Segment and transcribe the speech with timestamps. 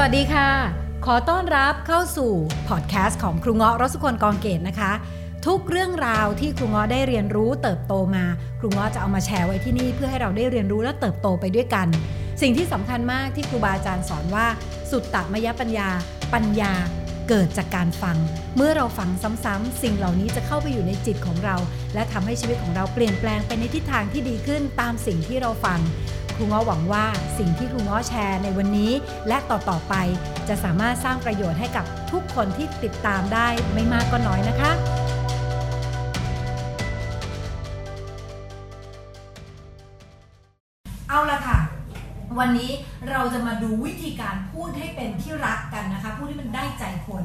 [0.00, 0.50] วัสดีค่ะ
[1.06, 2.32] ขอต้อนรับเข้าสู่
[2.68, 4.92] พอดแคสต์ของครูเงาะรสุคนกองเกตนะคะ
[5.46, 8.24] ทุกเรื่องราวที่ครูเงาะได้เรียนรู้เติบโตมา
[8.60, 11.86] ครูเงาะจะเอามาแชร์ไว้ที่นี่เพื่อให้เราได้เรียนรู้และเติบโตไปด้วยกัน
[12.42, 14.46] สิ่งที่สำคัญมากที่ครูบาอาจารย์สอนว่า
[14.90, 15.88] สุตตมยปัญญา
[16.34, 16.72] ปัญญา
[17.28, 18.16] เกิดจากการฟัง
[18.56, 19.10] เมื่อเราฟัง
[19.44, 21.56] ซ้ำๆสิ่งเหล่านี้จะเข้าไปอยู่ในจิตของเรา
[21.94, 25.80] และทำให้ชีวิตของเราเปลี่ยนแปลงไปในทิศทางที่ดีขึ้นตามสิ่งที่เราฟัง
[26.40, 27.06] ครูง้อหวังว่า
[27.38, 28.92] สิ่งที่ครูง้อแชร์ในวันนี้
[29.28, 29.94] และต่อๆไป
[30.48, 34.70] จะสามารถสร้างประโยชน์ให้กับทุกคนที่ติดตามได้ไม่มากก็น้อยนะคะ
[41.08, 41.58] เอาละค่ะ
[42.38, 42.72] วันนี้
[43.10, 47.24] เราจะมาดูวิธีการพูดให้เป็นที่รักกันนะคะ พูดให้มันได้ใจคน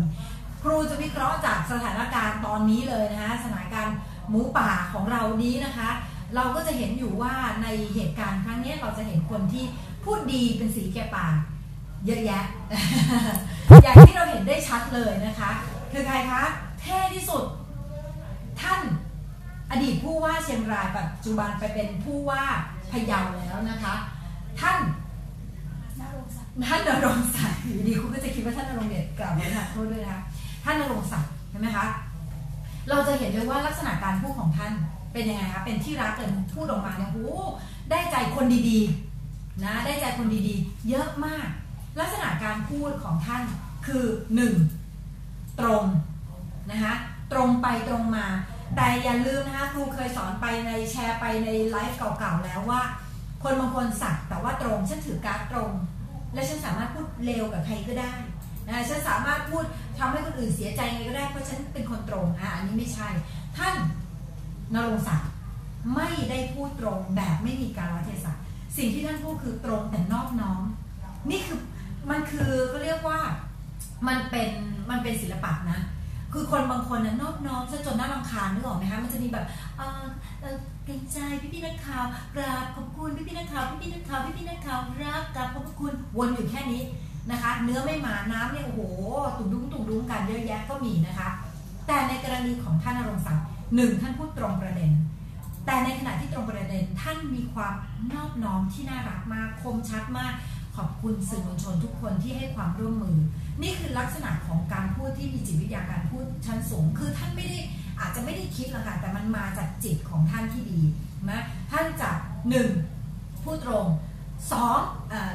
[0.63, 3.95] ครูจะวิเคราะห์จากสถานการณ์ตอนนี้เลยนะคะ สถานการณ์
[4.29, 5.89] หมูป่าของเรานี้นะคะ
[6.35, 7.33] เราก็จะเห็นอยู่ว่า
[7.63, 9.65] ในเหตุการณ์ครั้งนี้เราจะเห็นคนที่
[10.05, 11.35] พูดดีเป็นสีแก่ปาก
[12.05, 12.43] เยอะแยะ
[13.83, 15.51] อย่างที่เราเห็นได้ชัดเลยนะคะ
[15.91, 16.43] คือใครคะ
[16.81, 17.43] เท่ที่สุด
[18.61, 18.81] ท่าน
[19.71, 22.43] อดีตผู้ว่าเชียงรายปัจจุบันไปเป็นผู้ว่า
[22.91, 23.95] พะเยาแล้วนะคะ
[24.59, 24.77] ท่าน
[26.67, 30.21] ท่านนรงศักดิ์อยู่ดีคุณก็จะคิดว่าท่านนรงเดชกล่าวไม่ทันโทษด้วยนะคะ
[30.63, 31.85] ท่านนรงศักดิ์เห็นไหมคะ
[32.89, 34.73] เราจะเห็นเลยว่าลักษณะการพูดของท่าน
[35.13, 37.41] เป็นยังไงคะเป็นที่รักเลยพูดออกมาเนี่ยโอ้
[37.91, 41.47] ได้ใจคนดีๆนะได้ใจคนดีๆ เยอะมาก
[41.99, 43.43] ลักษณะการพูดของท่าน
[43.85, 44.05] คือ
[44.35, 44.55] หนึ่ง
[45.59, 45.85] ตรง
[46.71, 46.93] นะคะ
[47.31, 48.27] ตรงไปตรงมา
[48.75, 52.81] แต่อย่าลืมนะคะครูเคยสอนไปในแชร์ไปในไลฟ์เก่าๆแล้วว่า
[53.43, 55.71] คนบางคนสักแต่ว่าตรงฉันถือการตรง
[56.33, 58.13] และฉันสามารถพูดเร็วกับใครก็ได้
[58.67, 59.63] นะฉันสามารถพูด
[59.97, 63.09] ทำให้คนอื่นเสียใจไงก็ได้เพราะฉันเป็นคนตรงอะอันนี้ไม่ใช่
[63.57, 63.75] ท่าน
[64.73, 65.29] นรงศักดิ์
[65.95, 68.33] ไม่ได้พูดตรงแบบไม่มีการละเทศะ
[68.77, 70.61] สิ่งที่ท่านพูดคือตรงแต่นอบน้อม
[71.29, 71.59] นี่คือ
[72.09, 73.19] มันคือเขาเรียกว่า
[74.07, 74.49] มันเป็น
[74.89, 75.79] มันเป็นศิลปะนะ
[76.33, 79.45] คือคนบางคนนะนอบน้อมซะจนน่ารำคาญนึกออกไหมคะมันจะมีแบบ
[79.77, 80.03] เออ
[80.41, 80.55] เออ
[80.85, 82.03] เกรงใจพี่พี่นักข่าว
[82.35, 86.83] กราบขอบคุณพี่พี่นักข่าวพี่พี่นักข่าวพี่พี่นักข่าวรักกราบขอบคุณวนอยู่แค่นี้
[87.31, 88.81] นะคะ เนื้อไม่มาน้ำเนี่ยโอ้โห
[89.37, 91.29] ตุ่มดุ้งตุ่มดุ้งกันเยอะแยะก็มีนะคะ
[91.87, 93.45] แต่ในกรณีของท่านนรงศักดิ์
[93.75, 94.91] หนึ่งท่านพูดตรงประเด็น
[95.65, 97.73] แต่ในขณะที่ตรงประเด็นท่านมีความ
[98.13, 100.33] นอบน้อมที่น่ารักมากคมชัดมาก
[100.75, 103.17] ขอบคุณสื่อมวลชนทุกคนที่ให้ความร่วมมือ
[103.61, 107.59] นี่คือลักษณะของการพูดที่มีจิตวิทยาการพูดชั้นสูง คือท่านไม่ได้
[107.99, 110.81] อาจจะไม่ได้คิดหรอกค่ะแต่มันมาจากจิตของท่านที่ดี
[111.29, 111.41] นะ
[111.71, 112.09] ท่านจะ
[112.49, 112.69] หนึ่ง
[113.43, 113.87] พูดตรง
[114.51, 114.79] สอง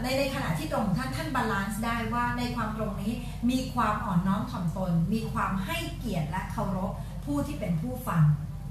[0.03, 3.13] ในในขณะที่ตรงท่านท่าน balance ได้ว่าในความตรงนี้
[3.51, 6.93] มีความอ่อนน้อมถ่อมตน มีความให้เกียรติและเคารพ
[7.29, 8.23] ผู้ที่เป็นผู้ฟัง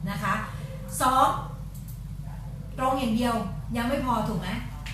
[0.09, 0.34] นะคะ
[1.01, 1.28] สอง
[2.79, 3.35] ตรงอย่างเดียว
[3.78, 4.50] ยังไม่พอถูกไหม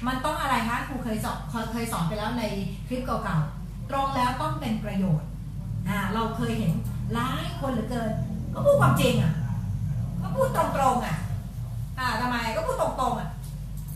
[0.07, 1.38] มันต้องอะไรคะครูเคยสอน
[1.74, 2.44] เคยสอนไปแล้วใน
[2.88, 5.28] คลิปเก่าๆ ตรงแล้วต้องเป็นประโยชน์
[5.90, 6.74] อ่าเราเคยเห็น
[7.13, 8.12] หลายคนเหลือเกิน
[8.53, 9.34] ก็พูดความจริงอะ
[10.22, 10.63] ก็พูดตร
[10.94, 11.18] งๆอะ
[12.00, 13.30] อ่าทำไมก็พูดตรงๆอะ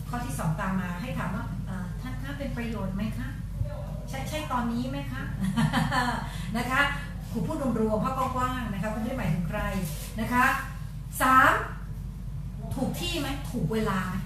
[0.08, 3.28] ข้อที่สองตามมาให้ถามว่าอ่าท่านคะเป็นประโยชน์ไหมคะ
[4.08, 5.22] ใช่ใช่ตอนนี้ไหมคะ
[6.56, 6.82] นะคะ
[7.30, 9.60] ครูพูดรวมๆเพราะกว้างๆนะคะคุณไม่ได้หมายถึงใคร
[10.20, 10.44] นะคะ
[11.22, 11.52] สาม
[12.74, 14.16] ถูกที่ไหมถูกเวลาไหม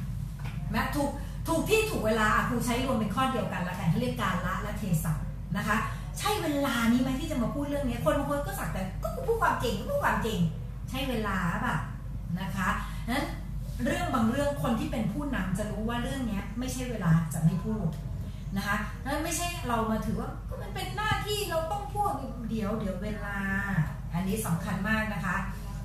[0.71, 1.11] แมถูก
[1.49, 5.15] ถูกที่ถูกเวลาครูใช้รวมเป็นข้อเดียวกันล้วกันเขาเรียกการละและเทศะ
[5.57, 5.77] นะคะ
[6.19, 10.39] ใช่เวลานี้ไหมที่จะมาพูดเรื่องนี้คนบางคนก็สักแต่ก็พูดความจริงก็พูดความจริง
[10.91, 11.77] ใช่เวลาป่ะ
[12.41, 12.69] นะคะ
[13.11, 13.25] นั้น
[13.85, 17.87] เรื่องบางเรื่องคนที่เป็นผู้นำจะรู้ว่าเรื่องนี้ไม่ใช่เวลาจะไม่พูด
[18.57, 22.11] นะคะนั้นไม่ใช่เรามาถือว่าก็มันเป็นหน้าที่เราต้องพูด
[22.49, 23.37] เดี๋ยวเดี๋ยวเวลา
[24.15, 25.37] อันนี้สำคัญมากนะคะ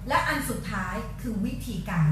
[0.07, 2.11] และอันสุดท้ายคือวิธีการ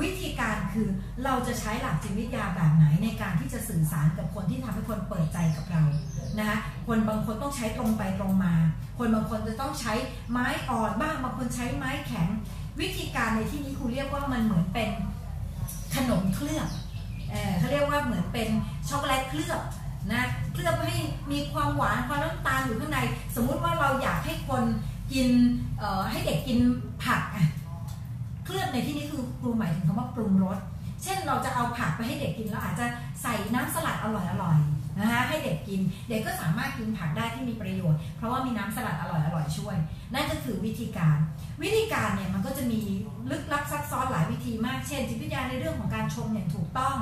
[0.00, 0.88] วิธีการคือ
[1.24, 5.82] เราจะใช้หลักจิตวิทยาแบบไหนในการที่จะสื่อสารกับคนที่ทำให้คนเปิดใจกับเรา
[6.38, 8.54] นะคะคนบางคนต้องใช้ตรงไปตรงมา
[8.98, 9.92] คนบางคนจะต้องใช้
[10.30, 12.28] ไม้อ่อนบ้างบางคนใช้ไม้แข็ง
[12.80, 14.90] วิธีการในที่นี้ครูเรียกว่ามันเหมือนเป็น
[15.94, 16.68] ขนมเคลือบ
[17.30, 18.48] เออเขาเรียกว่าเหมือนเป็น
[18.88, 19.60] ช็อกโกแลตเคลือบ
[20.10, 20.22] นะ
[20.52, 20.96] เคลือบให้
[21.32, 22.98] มีความหวานความน้ำตาลอยู่ข้างใน
[23.34, 24.62] สมมุติว่าเราอยากให้คน
[25.12, 25.28] กิน
[26.10, 26.58] ให้เด็กกิน
[27.04, 27.22] ผัก
[28.44, 30.58] เคลือบในที่นี้คือครูหมายถึงคำว่าปรุงรส
[31.02, 32.86] เช่นเราจะเอาผักไปให้เด็กกินเราอาจจะ
[33.22, 39.76] ใส่น้ำสลัดอร่อยๆ นะคะให้เด็กกิน เด็กก็สามารถกินผักได้ที่มีประโยชน์ เพราะว่ามีน้ำสลัดอร่อยๆช่วย
[40.14, 41.16] นั่นก็คือวิธีการ
[41.62, 42.80] วิธีการเนี่ยมันก็จะมี
[43.30, 46.96] ลึกลับซับซ้อนหลายวิธีมาก เช่น จิตวิทยาในเรื่องของการชมอย่างถูกต้อง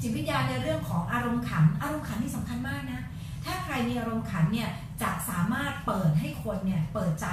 [0.00, 3.00] จิตวิทยาในเรื่องของอารมณ์ขัน อารมณ์ขันนี่สำคัญมากนะ
[3.44, 4.68] ถ้าใครมีอารมณ์ขันเนี่ย
[5.02, 7.26] จะสามารถเปิดให้คนเนี่ยเปิดใจ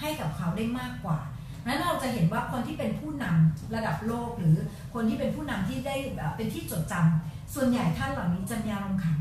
[0.00, 1.18] ให้กับเขาได้มากกว่า
[1.66, 4.56] นั้นเราจะเห็นว่าคนที่เป็นผู้นำระดับโลกหรือ
[4.94, 5.96] คนที่เป็นผู้นำที่ได้
[6.36, 9.18] เป็นที่จดจำส่วนใหญ่ท่านเหล่านี้จะมีอารมณ์ขัน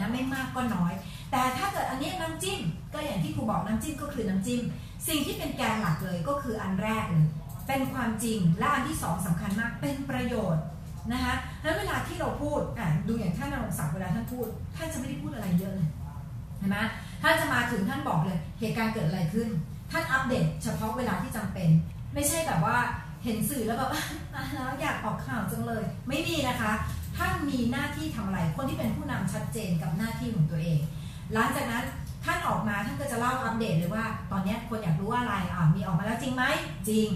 [0.00, 0.92] นะไม่มากก็น้อย
[1.30, 2.60] แต่ถ้าเกิดอันนี้น้ำจิ้ม
[2.94, 4.62] ก็อย่างที่ครูบอกน้ำจิ้มก็คือน้ำจิ้ม
[5.08, 7.26] สิ่งที่เป็นแกนหลักเลยก็คืออันแรกเลย
[7.68, 10.64] เป็นความจริงและอันที่สองสำคัญมากเป็นประโยชน์
[11.12, 14.46] นะคะแล้วเวลาที่เราพูดอะดูอย่างท่านนรงศักดิ์เวลาท่านพูด
[14.76, 15.88] ท่านจะไม่ได้พูดอะไรเยอะเลย
[16.58, 16.78] เห็นไหม
[17.22, 19.48] ท่านจะมาถึงท่านบอกเลยเหตุการณ์เกิดอะไรขึ้น
[19.90, 21.68] ท่านอัปเดตเฉพาะเวลาที่จำเป็น
[22.14, 22.76] ไม่ใช่แบบว่า
[23.24, 23.90] เห็นสื่อแล้วแบบ
[24.54, 26.72] แล้วอยากออกข่าวจังเลย ไม่มีนะคะ
[27.18, 30.80] ท่านมีหน้าที่ทำอะไร คนที่เป็นผู้นำชัดเจนกับหน้าที่ของตัวเอง
[31.32, 31.84] หลังจากนั้น
[32.24, 36.44] ท่านออกมาท่านก็จะเล่าอัปเดตเลยว่า ตอนนี้คนอยากรู้ว่าอะไรอ่ามีออกมาแล้วจริงไหม
[36.88, 37.08] จริง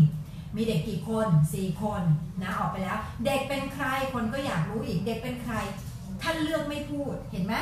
[0.56, 2.02] มีเด็กกี่คนสี่คน
[2.42, 5.54] นะออกไปแล้ว เด็กเป็นใครคนก็อยากรู้อีกเด็กเป็นใคร
[6.22, 7.54] ท่านเลือกไม่พูดเห็นไหม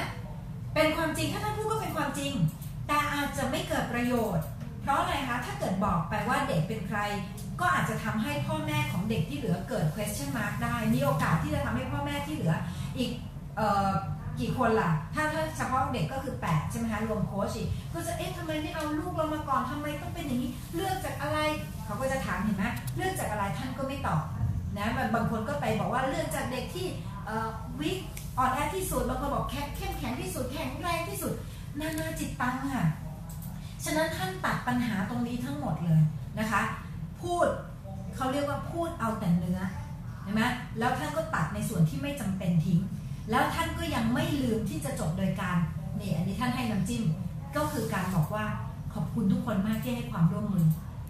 [0.74, 2.32] เป็นความจริงถ้าท่านพูดก็เป็นความจริง
[2.86, 4.46] แต่อาจจะไม่เกิดประโยชน์
[4.82, 6.98] เพราะอะไรคะ ถ้าเกิดบอกไปว่าเด็กเป็นใคร
[7.60, 12.54] ก็อาจจะทำให้พ่อแม่ของเด็กที่เหลือเกิด question mark ได้ มีโอกาสที่จะทำให้พ่อแม่ที่เหลือ
[12.98, 13.10] อีก
[13.60, 13.90] ออ
[14.40, 21.38] กี่คนล่ะถ้าถ้าเฉพาะเด็กก็คือ 8 ใช่ไหมคะรวมโค้ชอีก ก็จะ เอ๊ะทำไมไม่เอาลูกเรามาก่อนทำไมต้องเป็นอย่างนี้ เลือกจากอะไร
[21.84, 22.64] เขาก็จะถามเห็นไหม
[22.96, 24.22] เลือกจากอะไรท่านก็ไม่ตอบ
[24.78, 26.86] นะบางคนก็ไปบอกว่าเลือกจากเด็กที่
[27.80, 27.98] วิก
[28.38, 29.68] อ่อนแอที่สุด บางคนบอกแข็ง
[29.98, 31.32] แข็งที่สุด แข็งแรงที่สุด
[31.80, 36.00] นานาจิตตังค่ะะนั้นท่านตัดปัญหาตรงนี้ทั้งหมดเลย
[36.38, 36.62] นะคะ
[37.22, 37.46] พูด
[38.16, 39.60] เขาเรียกว่าพูดเอาแต่เนื้อ
[40.22, 40.42] เห็นไหม
[40.78, 42.80] แล้วท่านก็ตัดในส่วนที่ไม่จำเป็นทิ้ง
[43.30, 45.56] แล้วท่านก็ยังไม่ลืมที่จะจบโดยการ
[45.98, 47.02] นี่อันนี้ท่านให้น้ำจิ้ม
[47.56, 48.44] ก็คือการบอกว่า
[48.94, 50.66] ขอบคุณทุกคนมากที่ให้ความร่วมมือ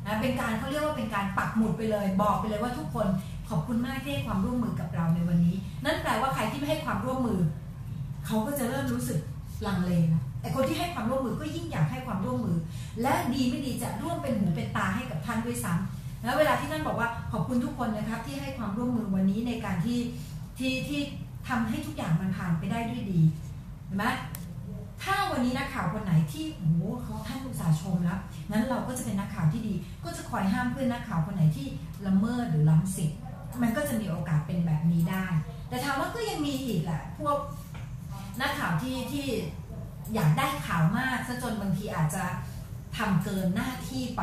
[0.07, 3.07] นะเป็นการเขาเรียกว่าเป็นการปักหมุดไปเลย บอกไปเลยว่าทุกคน
[3.49, 7.41] ขอบคุณมากที่ให้ความร่วมมือกับเราในวันนี้ นั่นแปลว่าใครที่ไม่ให้ความร่วมมือ
[8.27, 9.19] เขาก็จะเริ่มรู้สึก
[9.67, 12.57] ลังเลนะ แต่คนที่ให้ความร่วมมือก็ยิ่งอยากให้ความร่วมมือ
[13.03, 19.99] และดีไม่ดีจะร่วมเป็นหูเป็นตาให้กับท่านด้วยซ้ำแล้วเวลาที่ท่านบอกว่าขอบคุณทุกคนนะครับที่ให้ความร่วมมือวันนี้ในการที่
[20.59, 21.01] ที่ที่
[21.49, 23.21] ทำให้ทุกอย่างมันผ่านไปได้ด้วยดี
[23.87, 24.05] เห็นไหม
[25.03, 28.21] ถ้าวันนี้นักข่าวคนไหนที่โอ้โหเขาท่านอุตส่าห์ชมแล้ว
[28.51, 31.67] นั้นเราก็จะเป็นนักข่าวที่ดี ก็จะคอยห้ามเพื่อนนักข่าวคนไหนที่
[32.07, 33.19] ละเมิดหรือล้ำสิทธิ์
[33.63, 35.27] มันก็จะมีโอกาสเป็นแบบนี้ได้
[35.69, 37.37] แต่ถามว่าก็ยังมีอีกแหละพวก
[38.41, 39.27] นักข่าวที่ที่
[40.15, 42.25] อยากได้ข่าวมากซะจนบางทีอาจจะ
[42.99, 44.23] ทำเกินหน้าที่ไป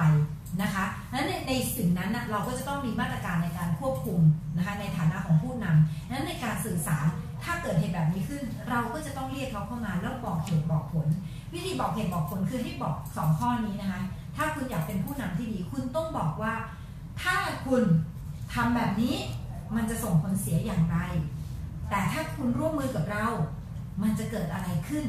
[0.62, 4.22] นะคะนั้นในในสิ่งนั้นนะเราก็จะต้องมีมาตรการในการควบคุม
[4.58, 7.06] นะคะในฐานะของผู้นำนั้นในการสื่อสาร
[7.44, 11.08] ถ้าเกิดเหตุแบบนี้ขึ้น เราก็จะต้องเรียกเขาเข้ามาแล้วบอกเหตุบอกผล
[11.54, 14.02] วิธีบอกเหตุบอกผลคือให้บอกสองข้อนี้นะคะ
[14.36, 16.54] ถ้าคุณอยากเป็นผู้นำที่ดี คุณต้องบอกว่า
[17.24, 17.36] ถ้า
[17.66, 17.84] คุณ
[18.54, 19.16] ทำแบบนี้
[19.76, 20.98] มันจะส่งผลเสียอย่างไร
[21.90, 23.28] แต่ถ้าคุณร่วมมือกับเรา
[24.02, 25.06] มันจะเกิดอะไรขึ้น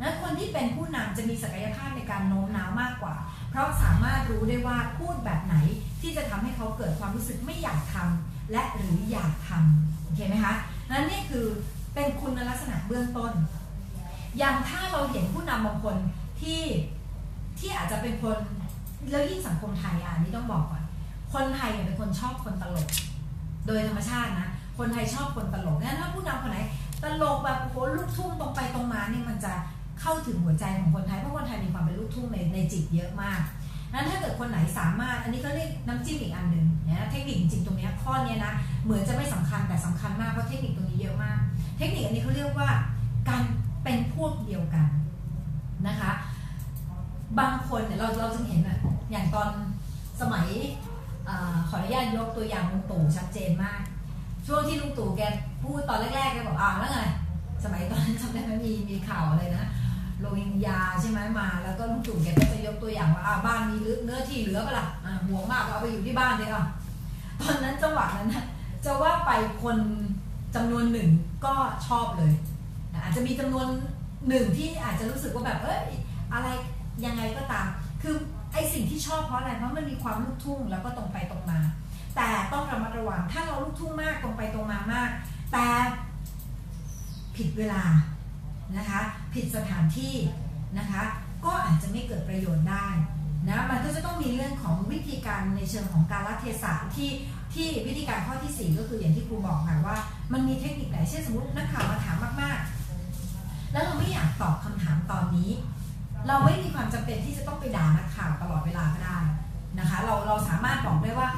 [0.00, 3.16] นะคนที่เป็นผู้นำจะมีศักยภาพในการโน้มน้าวมากกว่า
[3.50, 5.56] เพราะสามารถรู้ได้ว่าพูดแบบไหน
[6.00, 10.54] ที่จะทำให้เขาเกิดความรู้สึกไม่อยากทำและหรืออยากทำโอเคไหมคะ
[10.90, 11.46] นั่นนี่คือ
[11.94, 13.32] เป็นคุณลักษณะเบื้องต้น
[14.38, 15.96] อย่างถ้าเราเห็นผู้นำบางคน
[16.40, 16.62] ที่
[17.58, 18.38] ที่อาจจะเป็นคน
[19.10, 20.82] แล้วยิ่งสังคมไทยอะนี่ต้องบอกก่อน
[21.34, 22.88] คนไทยเป็นคนชอบคนตลก
[23.66, 24.48] โดยธรรมชาตินะ
[24.78, 26.58] คนไทยชอบคนตลกงั้นถ้าผู้นำคนไหน
[27.02, 29.52] ตลกแบบโหลูกทุ่งตรงไปตรงมาเนี่ยมันจะ
[30.00, 33.40] เข้าถึงหัวใจของคนไทยเพราะคนไทยมีความเป็นลูกทุ่งในในจิตเยอะมาก
[33.92, 38.52] นั้นถ้าเกิดคนไหนสามารถ อันนี้ก็เรียกน้ำจิ้มอีกอันหนึ่งนะเทคนิคจริงตรงนี้ข้อนี้นะ
[38.84, 41.38] เหมือนจะไม่สำคัญแต่สำคัญมากเพราะเทคนิคตรงนี้เยอะมาก
[41.78, 42.68] เทคนิคอันนี้เขาเรียกว่า
[43.28, 43.42] การ
[43.84, 44.86] เป็นพวกเดียวกัน
[45.88, 46.12] นะคะ
[47.38, 48.78] บางคนเนี่ยเราเราจะเห็นอะ
[49.10, 49.48] อย่างตอน
[50.20, 50.46] สมัย
[51.28, 51.30] อ
[51.68, 53.80] ขออนุญาตยกตัวอย่างลุงตู่ชัดเจนมาก
[54.46, 55.20] ช่วงที่ลุงตู่แก
[55.62, 57.00] พูดตอนแรกๆแกบอกอ่าแล้วไง
[57.64, 59.64] สมัยตอนนั้นจำได้ไหมมีมีข่าวอะไรนะ
[60.20, 66.64] โรฮิงญาใช่ไหมมา แล้วก็ลุงตู่มแกก็จะยกตัวอย่างว่าอ่าบ้านมีเนื้อที่เหลือปะล่ะอ่าห่วงมากเอาไปอยู่ที่บ้านเลยอะ
[67.40, 68.28] ตอนนั้นจังหวะนั้น
[68.84, 69.30] จะว่าไป
[69.62, 69.78] คน
[70.54, 71.08] จำนวนหนึ่ง
[71.44, 71.54] ก็
[71.86, 72.32] ชอบเลย
[73.02, 73.66] อาจจะมีจำนวน
[74.28, 75.84] หนึ่งที่อาจจะรู้สึกว่าแบบเอ้ย
[76.32, 76.48] อะไร
[77.04, 77.66] ยังไงก็ตาม
[78.02, 78.14] คือ
[78.52, 81.60] ไอสิ่งที่ชอบเพราะอะไรเพราะมันมีความลูกทุ่งแล้วก็ตรงไปตรงมา
[82.16, 85.10] แต่ต้องระมัดระวังถ้าเราลูกทุ่งมากตรงไปตรงมามาก
[85.52, 85.66] แต่
[87.36, 87.82] ผิดเวลา
[88.76, 89.00] นะคะ
[89.34, 90.14] ผิดสถานที่
[90.78, 91.02] นะคะ
[91.44, 92.86] ก็อาจจะไม่เกิดประโยชน์ได้
[93.48, 97.10] นะมันก็จะต้องมีเรื่องของวิธีการในเชิงของการรัเทศะที่
[97.54, 99.96] ที่วิธีการข้อที่ 4 ก็คืออย่างที่ครูบอกค่ะว่า
[100.32, 105.50] มันมีเทคนิคไหนเช่นสมมตินักข่าวมาถามมากๆ แล้วเราไม่อยากตอบคำถามตอนนี้
[106.28, 109.18] เราไม่มีความจำเป็นที่จะต้องไปด่านักข่าวตลอดเวลาก็ได้
[109.78, 111.28] นะคะ เราเราสามารถบอกได้ว่า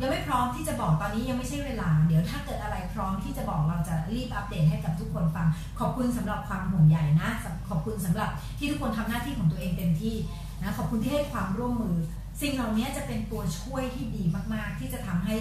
[0.00, 5.46] ยังไม่พร้อมที่จะบอกตอนนี้ยังไม่ใช่เวลา เดี๋ยวถ้าเกิดอะไรพร้อมที่จะบอกเราจะรีบอัปเดตให้กับทุกคนฟัง
[5.78, 7.30] ขอบคุณสำหรับความห่วงใยนะ
[7.68, 10.16] ขอบคุณสำหรับที่ทุกคนทำหน้าที่ของตัวเองเต็มที่
[10.62, 11.96] นะขอบคุณที่ให้ความร่วมมือ
[12.40, 14.22] สิ่งเหล่านี้จะเป็นตัวช่วยที่ดี
[14.54, 15.36] มาก ๆ ที่จะทำให้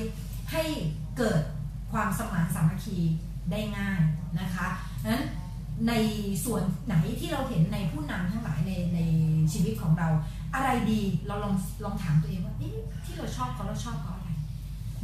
[0.51, 0.63] ให้
[1.17, 1.41] เกิด
[1.91, 2.97] ความสมานสามัคคี
[3.51, 4.01] ได้ง่าย
[4.39, 4.67] นะคะ
[5.07, 5.23] นั้น
[5.87, 5.93] ใน
[6.45, 8.99] ส่วนไหนที่เราเห็นในผู้นำทั้งหลายในใน
[9.53, 10.09] ชีวิตของเรา
[10.53, 12.55] อะไรดีเราลองลองถามตัวเองว่า
[13.05, 14.29] ที่เราชอบเขาเราชอบเขาอะไร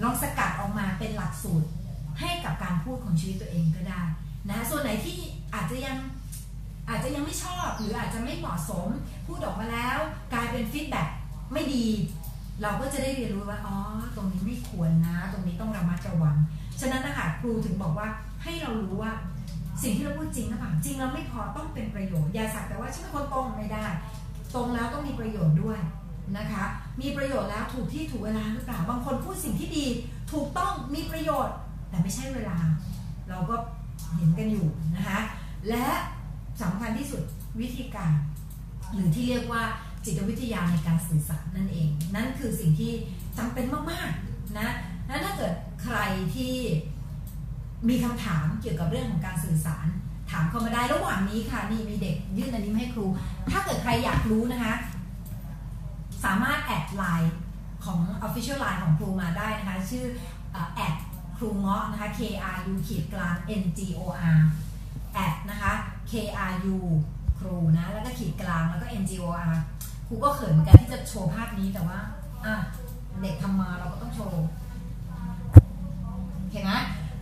[0.04, 1.68] ลองสกัดออกมาเป็นหลักสูตร
[2.20, 4.01] ให้กับการพูดของชีวิตตัวเองก็ได้
[4.50, 5.18] นะส่วนไหนที่
[5.54, 5.98] อาจจะยัง
[6.89, 8.88] อาจจะยังไม่ชอบหรืออาจจะไม่เหมาะสม
[9.25, 9.98] พูดออกมาแล้ว
[10.34, 11.08] กลายเป็นฟีดแบ็ก
[11.54, 11.88] ไม่ดี
[12.62, 13.75] เราก็จะได้เรียนรู้ว่าอ๋อ
[14.16, 16.36] ตรงนี้ไม่ควรนะ ตรงนี้ต้องระมัดระวัง
[16.80, 18.08] ฉะนั้นนะคะครูถึงบอกว่า
[18.44, 19.12] ให้เรารู้ว่า
[19.82, 23.86] สิ่งที่เราพูดจริงหรือเปล่าจริงแล้วไม่พอต้องเป็นประโยชน์อย่าสักแต่ว่าฉันเป็นคนตรงไม่ได้
[24.54, 25.80] ตรงแล้วต้องมีประโยชน์ด้วย
[26.38, 26.63] นะคะ
[27.01, 29.86] มีประโยชน์แล้วถูกที่ถูกเวลาหรือเปล่า บางคนพูดสิ่งที่ดี
[30.32, 31.56] ถูกต้องมีประโยชน์
[31.89, 32.58] แต่ไม่ใช่เวลา
[33.30, 33.56] เราก็
[34.18, 35.20] เห็นกันอยู่นะคะ
[35.70, 35.88] และ
[36.62, 37.24] สำคัญที่สุด
[37.62, 38.13] วิธีการ
[38.94, 39.63] หรือที่เรียกว่า
[40.06, 42.92] จิตวิทยาในการสื่อสารนั่นเอง นั่นคือสิ่งที่
[43.38, 44.70] จำเป็นมากๆนะ
[45.10, 45.98] นั้นถ้าเกิดใคร
[46.36, 46.56] ที่
[47.89, 49.88] มีคำถามเกี่ยวกับเรื่องของการสื่อสาร
[50.31, 53.05] ถามเข้ามาได้ระหว่างนี้ค่ะ นี่มีเด็กยื่นอันนี้มาให้ครู
[53.51, 54.74] ถ้าเกิดใครอยากรู้นะคะ
[56.25, 57.36] สามารถ add ไลน์
[57.86, 60.05] ของ Official Line ของครูมาได้นะคะ ชื่อ
[60.75, 60.96] at
[61.38, 62.19] ครูเงาะนะคะ K
[62.55, 64.01] R U ขีดกลาง N G O
[64.38, 64.39] R
[65.13, 65.74] at นะคะ
[66.12, 66.13] K
[66.50, 66.77] R U
[67.39, 69.53] ครูนะ แล้วก็ขีดกลางแล้วก็ N G O R
[70.07, 72.00] ครูก็เขินเหมือนกันที่จะโชว์ภาพนี้แต่ว่า
[72.46, 72.53] อะ
[73.22, 74.46] เด็กทำมาเราก็ต้องโชว์
[76.51, 76.72] เห็นไหม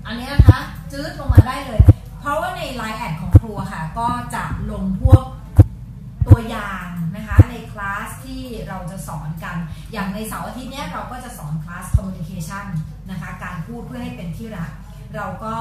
[0.06, 0.60] อันนี้นะคะ
[0.92, 1.82] จืดลงมาได้เลย
[2.26, 5.24] เพราะว่าในไลน์ at ของครูค่ะ ก็จะลงพวก
[6.28, 9.56] ตัวอย่างนะคะในคลาสที่เราจะสอนกัน
[9.94, 12.66] อย่างในเสาร์อาทิตย์เนี้ยเราก็จะสอนคลาส communication
[13.10, 14.72] นะคะการพูดเพื่อให้เป็นที่รัก
[15.16, 15.56] เราก็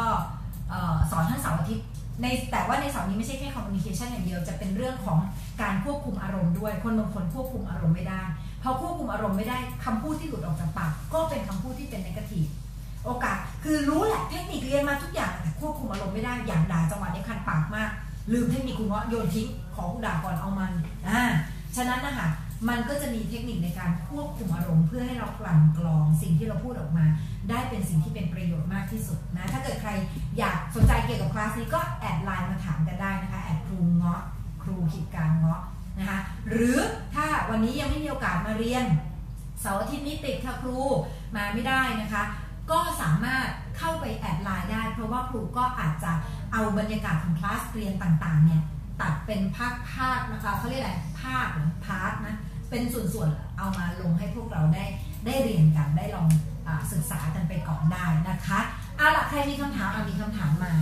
[1.11, 1.87] สอนทั้งเสาร์อาทิตย์
[2.23, 5.18] ในแต่ว่าในเสาร์นี้ไม่ใช่แค่ communication อย่างเดียวจะเป็นเรื่องของ
[5.62, 8.23] การควบคุมอารมณ์ด้วย คนบางคนควบคุมอารมณ์ไม่ได้
[8.62, 12.50] พอควบคุมอารมณ์ไม่ได้คำพูดที่หลุดออกจากปากก็เป็นคำพูดที่เป็น negative
[13.04, 17.90] โอกาส คือรู้แหละเทคนิคเรียนมาทุกอย่างแต่ควบคุมอารมณ์ไม่ได้อย่างด่าจังหวะนี้คันปากมาก
[18.32, 20.73] ลืมเทคนิคคุณเงาะโยนทิ้งของด่าก่อนเอามัน
[21.08, 21.23] อ่า
[21.76, 22.28] ฉะนั้นนะคะ
[22.68, 27.06] มันก็จะมีเทคนิคในการควบคุมอารมณ์เพื่อให้เรากลั่นกรองสิ่งที่เราพูดออกมา
[27.50, 29.90] ได้เป็นสิ่งที่เป็นประโยชน์มากที่สุดนะถ้าเกิดใคร
[30.38, 34.23] อยากสนใจเกี่ยวกับคลาสนี้ก็แอดไลน์มาถามกันได้นะคะแอดครูเงาะ
[34.62, 35.62] ครูขีดกลางเงาะ
[35.99, 36.18] นะคะ
[36.49, 36.78] หรือ
[37.14, 38.84] ถ้าวันนี้ยังไม่มีโอกาสมาเรียน
[39.61, 40.78] เสาร์อาทิตย์นี้ติดค่ะครู
[41.37, 42.23] มาไม่ได้นะคะ
[42.71, 43.47] ก็สามารถ
[43.78, 46.12] เข้าไป add LINE ได้ เพราะว่าครูก็อาจจะ
[46.52, 48.62] เอาบรรยากาศของคลาสเรียนต่างๆเนี่ย
[49.00, 52.37] ตัดเป็นภาคภาคนะคะเขาเรียกอะไรภาคหรือ part นะ
[52.71, 54.85] เป็นส่วนๆเอามาลงให้พวกเราได้
[55.26, 58.61] ได้เรียนกันได้ลองศึกษากันไปก่อนได้นะคะ
[58.97, 60.73] เอาล่ะใครมีคำถามเอามีคำถามมา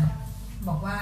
[0.68, 0.98] บอกว่า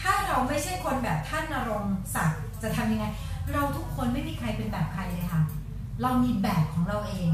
[0.00, 1.84] ถ้าเราไม่ใช่คนแบบท่านณรงค์
[2.14, 3.06] ศักดิ์จะทำยังไง
[3.52, 5.42] เราทุกคนไม่มีใครเป็นแบบใครเลยค่ะ
[6.02, 7.30] เรามีแบบของเราเอง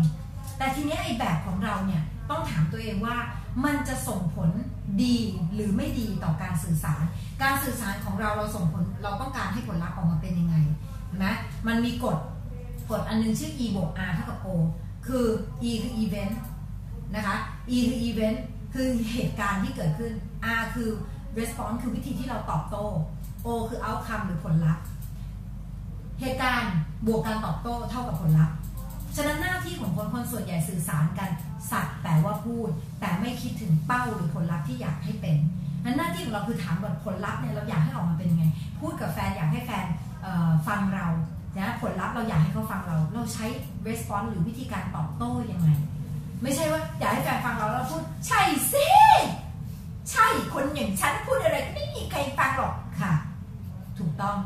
[0.58, 3.16] แต่ทีนี้ไอ้แบบของเราเนี่ยต้องถามตัวเองว่า
[3.64, 4.50] มันจะส่งผล
[5.02, 5.16] ดี
[5.54, 7.02] หรือไม่ดีต่อการสื่อสาร
[7.42, 10.56] การสื่อสารของเราเราส่งผลเราต้องการให้ผลลัพธ์ออกมาเป็นยังไง
[11.24, 11.32] นะ
[11.66, 12.16] มันมีกฎ
[12.90, 14.48] กฎอันนึงชื่อ e บวก r เท่ากับ o
[15.06, 15.24] คือ
[15.68, 16.34] e คือ event
[17.14, 17.36] นะคะ
[17.70, 18.38] e คือ event
[18.74, 20.12] คือเหตุการณ์ที่เกิดขึ้น
[20.60, 20.88] r คือ
[21.38, 22.84] response คือวิธีที่เราตอบโต้
[23.46, 24.84] o คือ outcome หรือผลลัพธ์
[26.20, 26.72] เหตุการณ์
[27.06, 28.56] บวกการตอบโต้เท่ากับผลลัพธ์
[29.16, 31.30] ฉะนั้นหน้าที่ของคนคนส่วนใหญ่สื่อสารกัน
[31.70, 32.68] สักแต่ว่าพูด
[33.00, 35.36] แต่ไม่คิดถึงเป้าหรือผลลัพธ์ที่อยากให้เป็น
[35.84, 38.44] นั้นหน้าที่ของเราคือถามว่าผลลัพธ์เนี่ยเราอยากให้ออกมาเป็นยังไง
[38.80, 39.86] พูดกับแฟนอยากให้แฟน
[40.66, 41.06] ฟังเรา
[41.58, 43.46] นะผลลัพธ์เราอยากให้เขาฟังเรา เราใช้
[43.88, 45.70] response หรือวิธีการตอบโต้ยังไง
[46.42, 48.40] ไม่ใช่ว่าอยากให้แฟนฟังเราแล้วพูด ใช่
[48.72, 48.86] สิ
[50.10, 53.12] ใช่คนอย่างฉันพูดอะไรก็ไม่มีใครฟังหรอกค่ะ
[53.98, 54.36] ถูกต้อง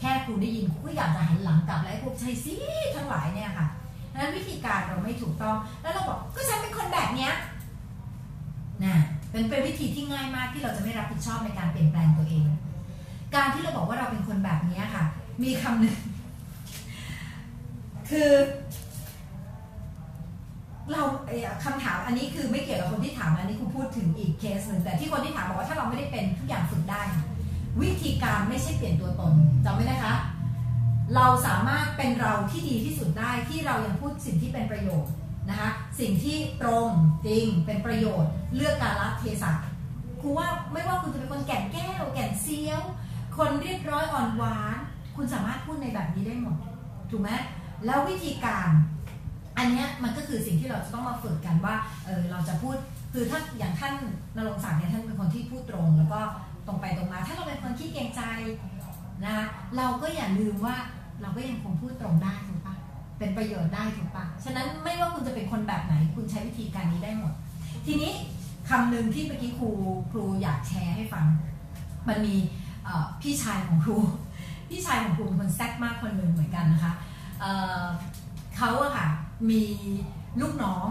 [0.00, 2.54] แค่ครูได้ยินครูก็อยากจะหันหลังกลับแล้วพวกใช่สิ
[2.94, 3.66] ทั้งหลายเนี่ยค่ะ
[4.20, 7.32] นั้นวิธีการเราไม่ถูกต้อง แล้วเราบอกก็ฉันเป็นคนแบบเนี้ย
[8.84, 8.96] นะ
[9.30, 12.46] เป็นเป็นวิธีที่ง่ายมากที่เราจะไม่รับผิดชอบในการเปลี่ยนแปลงตัวเอง
[13.34, 15.04] การที่เราบอกว่าเราเป็นคนแบบนี้ค่ะ
[15.42, 15.96] มีคำหนึ่ง
[18.10, 18.30] คือ
[20.92, 21.02] เรา
[21.64, 27.02] คำถามอันนี้คือไม่เกี่ยวกับคนที่ถามอันนี้คุณพูดถึงอีกเคสหนึ่งแต่ที่คนที่ถามบอกว่าถ้าเราไม่ได้เป็นทุกอย่างฝึกได้
[27.82, 29.32] วิธีการไม่ใช่เปลี่ยนตัวตน
[29.64, 30.14] จำไว้นะคะ
[31.14, 35.12] เราสามารถเป็นเราที่ดีที่สุดได้ที่เรายังพูดสิ่งที่เป็นประโยชน์
[35.48, 35.70] นะคะ
[36.00, 36.88] สิ่งที่ตรง
[37.26, 39.52] จริงเป็นประโยชน์ เลือกการละเทศะ
[40.20, 42.82] ครูว่าไม่ว่าคุณจะเป็นคนแก่นแก้ว แก่นเซียว
[43.36, 44.76] คนเรียบร้อยอ่อนหวาน
[45.16, 46.56] คุณสามารถพูดในแบบนี้ได้หมด
[47.10, 47.30] ถูกไหม
[47.86, 48.70] แล้ววิธีการ
[49.58, 52.76] อันนี้มันก็คือสิ่งที่เราจะต้องมาฝึกกันว่าเออเราจะพูด
[53.12, 53.94] คือถ้าอย่างท่าน
[54.36, 56.20] นรงศักดิ์เนี่ยท่านเป็นคนที่พูดตรง แล้วก็
[56.66, 58.22] ตรงไปตรงมา ถ้าเราเป็นคนขี้เกรงใจ
[59.24, 59.36] นะ
[59.76, 60.76] เราก็อย่าลืมว่า
[61.20, 62.74] เราก็ยังคงพูดตรงได้ถูกปะ
[63.18, 67.32] เป็นประโยชน์ได้ถูกปะฉะนั้นไม่ว่าคุณจะเป็นคนแบบไหน คุณใช้วิธีการนี้ได้หมด
[67.86, 68.12] ทีนี้
[68.68, 69.70] คำหนึ่งที่เมื่อกี้ครู
[70.12, 71.26] ครูอยากแชร์ให้ฟัง
[72.08, 72.36] มันมี
[73.22, 73.96] พี่ชายของครู
[74.68, 76.92] พี่ชายของครูเป็นคนแซ่บมากคนหนึ่งเหมือนกันนะคะ
[77.40, 79.08] เเขาอะค่ะ
[79.50, 79.62] มี
[80.40, 80.86] ลูกน้อง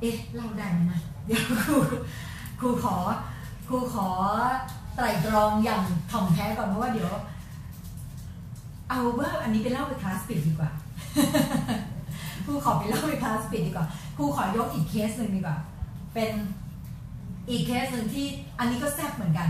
[0.00, 1.76] เอ๊ะเล่าได้ไหมนะเดี๋ยวครู
[2.60, 2.96] ครูขอ
[3.68, 4.08] ครูขอ
[4.98, 7.10] ไตรตรองอย่างถ่องแท้ก่อนเพราะว่าเดี๋ยว
[8.88, 10.70] เอาว่าอันนี้ไปเล่าไปคลาสปิดดีกว่า
[12.44, 13.86] ครูขอไปเล่าไปคลาสปิดดีกว่า
[14.16, 15.58] ครูขอยกอีกเคสหนึ่งดีกว่า
[16.14, 16.30] เป็น
[17.50, 18.26] อีกเคสหนึ่งที่
[18.58, 19.48] อันนี้ก็แซ่บเหมือนกัน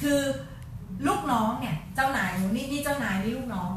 [0.00, 0.20] คือ
[1.06, 3.70] ลูกน้องเนี่ย เจ้านายหนูนี่นี่เจ้านายนี่ลูกน้อง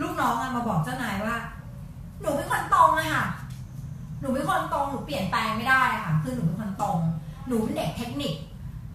[0.00, 1.36] ลูกน้องอะมาบอกเจ้านายว่า
[2.20, 3.26] หนูเป็นคนตรงอะค่ะ
[4.20, 6.98] หนูเป็นคนตรงหนูเปลี่ยนแปลงไม่ได้ค่ะ คือหนูเป็นคนตรง
[7.48, 8.34] หนูเป็นเด็กเทคนิค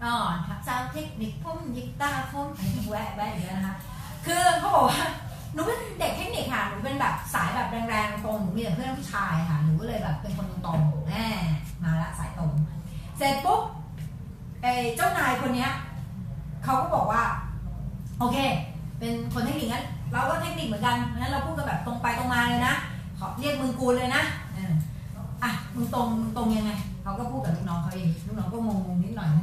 [0.04, 0.16] อ๋อ
[0.48, 3.76] ทักษะเทคนิคพ่มยิกตาร์พ่มไอ้แวะแวะอย่างเงี้ยนะคะ
[4.26, 5.02] คือเขาบอกว่า
[5.52, 11.26] หนูเป็นเด็กเทคนิคค่ะหนูเป็นแบบสายแบบแรงๆตรงหนูมีแต่เพื่อนผู้ชายค่ะหนูก็เลยแบบเป็นคนตรงๆแน่
[11.82, 12.52] มาละสายตรง
[13.18, 13.62] เสร็จปุ๊บ
[14.62, 15.70] ไอ้เจ้านายคนเนี้ย
[16.64, 17.22] เขาก็บอกว่า
[18.18, 18.36] โอเค
[18.98, 22.74] เป็นคนเทคนิคงั้นเราก็เทคนิคเหมือนกันงั้นเราพูดกันแบบตรงไปตรงมาเลยนะ
[23.18, 24.22] ขอเรียกมึงกูเลยนะ
[25.42, 29.42] อะมึงตรงมึงตรงยังไงเขาก็พูดกับลูกน้องเขาเองลูกน้องก็งงๆนิดหน่อยใช่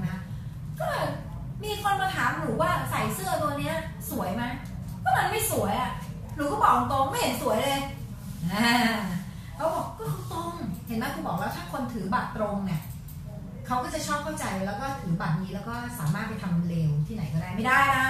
[14.08, 18.08] ชอบเข้าใจแล้วก็ถือบัตรนี้แล้วก็สามารถไปทำเลวที่ไหนก็ได้ไม่ได้นะ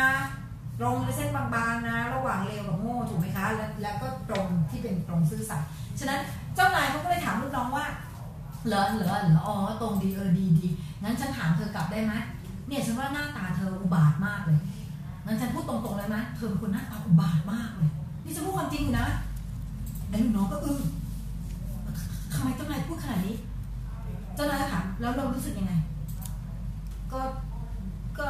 [0.79, 5.67] ตรงเส้นบางๆนะ ระหว่างเลวกับโง่ถูกไหมคะ แล้วแล้วก็ตรงที่เป็นตรงซื่อสัตย์
[5.99, 6.19] ฉะนั้น
[6.55, 7.85] เจ้านายเขาก็เลยถามลูกน้องว่า
[8.67, 10.67] เหรอเหรอเหรออ๋อตรงดีเออดีดี
[11.03, 12.13] งั้นฉันถามเธอกลับได้ไหม
[12.67, 14.59] เนี่ยฉันว่าหน้าตาเธออุบาทมากเลย
[15.25, 17.89] งั้นฉันพูดตรงๆเลยไหมเธอเป็นคนหน้าตาอุบาทมากเลย
[18.23, 19.07] นี่จะพูดความจริงอยู่นะ
[20.09, 20.79] แล้วลูกน้องก็อึ้ง
[22.33, 23.35] ทำไมเจ้านายพูดขนาดนี้
[24.35, 25.73] เจ้านายก็ถามแล้วเรารู้สึกยังไง
[27.11, 27.19] ก็
[28.19, 28.27] ก็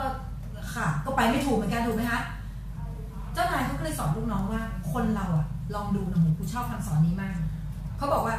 [0.73, 2.21] ค่ะ ก็ไปไม่ถูกเหมือนกันถูกไหมคะ
[3.33, 7.35] เจ้านายเขาก็เลยสอนลูกน้องว่า คนเราอะลูชอบคำสอนนี้มาก
[7.97, 8.37] เขาบอกว่า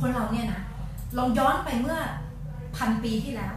[0.00, 0.62] คนเราเนี่ยนะ
[1.18, 1.98] ลองย้อนไปเมื่อ
[2.76, 3.54] พันปีที่แล้ว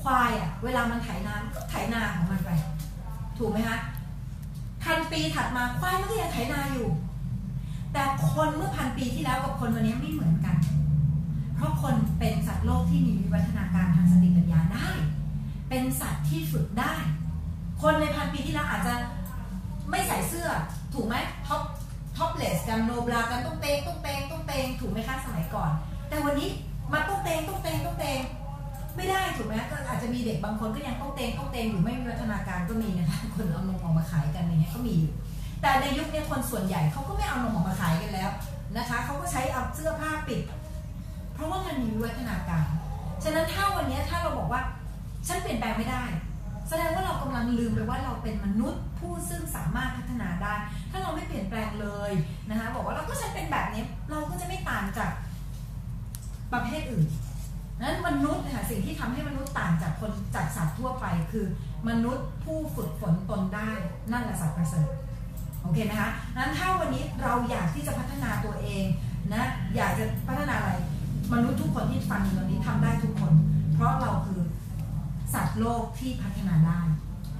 [0.00, 2.50] ควายอะเวลามันไถนาก็ไถนาของมันไป
[3.38, 3.78] ถูกไหมคะ
[4.84, 6.88] พันปีถัดมาควายมันก็ยังไถนาอยู่
[7.92, 10.56] แต่คนเมื่อพันปีที่แล้วกับคนวันนี้ไม่เหมือนกัน
[11.54, 14.88] เพราะคนเป็นสัตว์โลกที่มีวิวัฒนาการทางสติปัญญาได้
[15.68, 16.94] เป็นสัตว์ที่ฝึกได้
[17.82, 18.94] คนในพันปีที่แล้วอาจจะ
[19.90, 20.48] ไม่ใส่เสื้อ
[20.94, 21.14] ถูกไหม
[21.46, 21.62] top
[22.16, 25.70] topless กัน no bra กันโตงเตงโตงเตงโตงเตงถูกไหมคะสมัยก่อน
[26.08, 26.48] แต่วันนี้
[26.92, 28.20] มาต้องเตงต้องเตงต้องเตง
[28.96, 35.12] ไม่ได้ถูกไหมก็อาจจะมีเด็กบางคนก็ยังโตงเตงโตงเตงอยู่ไม่มีวิวัฒนาการก็มีนะคะคนเอานมออกมาขายกันอย่างเงี้ยก็มีอยู่
[35.62, 38.30] แต่ในยุคนี้คนส่วนใหญ่เขาก็ไม่เอานมออกมาขายกันแล้ว
[38.76, 40.40] นะคะเขาก็ใช้เอาเสื้อผ้าปิด
[41.34, 42.66] เพราะว่ามันมีวัฒนาการ
[43.24, 44.62] ฉะนั้นถ้าวันนี้ถ้าเราบอกว่า
[45.26, 46.04] ฉันเปลี่ยนแปลงไม่ได้
[46.68, 50.54] แสดงว่าเรากำลังลืมไปว่าเราเป็นมนุษย์ผู้ซึ่งสามารถพัฒนาได้
[50.90, 52.10] ถ้าเราไม่เปลี่ยนแปลงเลย
[52.48, 55.10] นะคะบอกว่าเราก็ฉันเป็นแบบนี้เราก็จะไม่ต่างจาก
[56.52, 57.06] ประเภทอื่น
[57.82, 61.46] นั้นมนุษย์นะคะสิ่งที่ทำให้มนุษย์ต่างจากคนจากสัตว์ทั่วไป คือ
[61.88, 63.70] มนุษย์ผู้ฝึกฝนตนได้
[64.12, 64.88] นั่นแหละสัตว์ประเสริฐ
[65.62, 68.84] โอเคไหมคะนั้นถ้าวันนี้เราอยากที่จะพัฒนาตัวเอง
[69.34, 69.44] นะ
[69.76, 70.72] อยากจะพัฒนาอะไร
[71.32, 73.32] มนุษย์ทุกคนที่ฟังอยู่ตรงนี้ทำได้ทุกคน
[73.74, 74.40] เพราะเราคือ
[75.34, 76.80] สัตว์โลกที่พัฒนาได้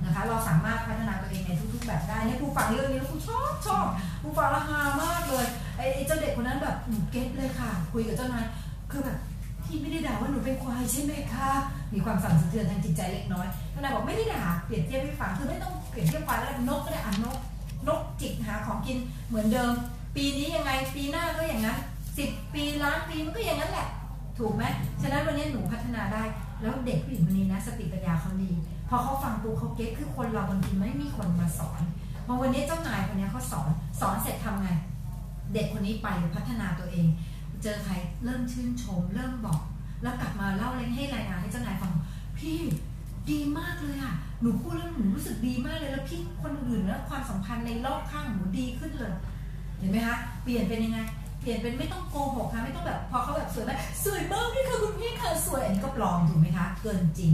[0.04, 3.86] นะคะ เราสามารถพัฒนาตัวเองในทุก ๆ แบบได้เนี่ยผู้ฟังเรื่องนี้แล้วผู้ชอบชอบ
[4.22, 8.44] ผู้ฟังละฮามากเลยไอ้ไอ้เจ้าเด็กคนนั้นแบบหนูเก็ตเลยค่ะ คุยกับเจ้านาย
[8.90, 9.18] คือแบบ
[9.64, 11.48] ที่ไม่ได้ด่าว่าหนูเป็นควายใช่ไหมคะ
[11.92, 17.38] มีความสั่นสะเทือนทางจิตใจเล็กน้อยเจ้านายบอกไม่ได้ด่าเปรียบเทียบให้ฟังคือไม่ต้องเปรียบเทียบควายแล้วนกก็ได้อะนก
[17.88, 19.72] นกจิกหาของกินเหมือนเดิม
[20.16, 21.78] ปีนี้ยังไงปีหน้าก็อย่างนั้น
[22.18, 23.88] สิบปีล้านปีมันก็อย่างนั้นแหละ
[24.38, 24.64] ถูกไหม
[25.02, 26.22] ฉะนั้นวันนี้หนูพัฒนาได้
[26.64, 28.50] แล้วเด็กผู้หญิงคนนี้นะสติปัญญาเขาดี
[28.88, 31.80] พอเขาฟังปูเขาเก็ตคือคนเราบางทีไม่มีคนมาสอน
[32.26, 34.70] พอวันนี้เจ้านายคนนี้เขาสอนสอนเสร็จทำไง
[35.54, 37.06] เด็กคนนี้ไปพัฒนาตัวเอง
[37.62, 37.92] เจอใคร
[38.24, 39.62] เริ่มชื่นชม เริ่มบอก
[40.02, 41.92] แล้วกลับมาเล่าเล่นให้รายงานให้เจ้านายฟัง
[42.38, 42.58] พี่
[43.30, 49.14] ดีมากเลยอะหนูพูดแล้วหนูรู้สึกดีมากเลยแล้วพี่คนอื่นแล้วความสัมพันธ์ในรอบข้างหนูดีขึ้นเลย
[49.78, 50.98] เห็นไหมคะเปลี่ยนเป็นยังไง
[51.44, 57.32] เปลี่ยนเป็นไม่ต้องโกหกค่ะไม่ต้องแบบพอเขาแบบสวยแบบสวยมากพี่ค่ะคุณพี่ค่ะสวยอันนี้ก็ปลอมถูกไหมคะ เกินจริง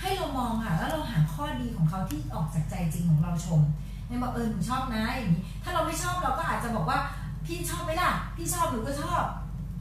[0.00, 3.60] ให้เรามองค่ะแล้วเราหาข้อดีของเขาที่ออกจากใจจริงของเราชม
[4.08, 6.98] ไม่บอกเออหนูชอบนะอย่างนี้ถ้าเราไม่ชอบเราก็อาจจะบอกว่า
[7.46, 9.22] พี่ชอบไหมล่ะพี่ชอบหนูก็ชอบ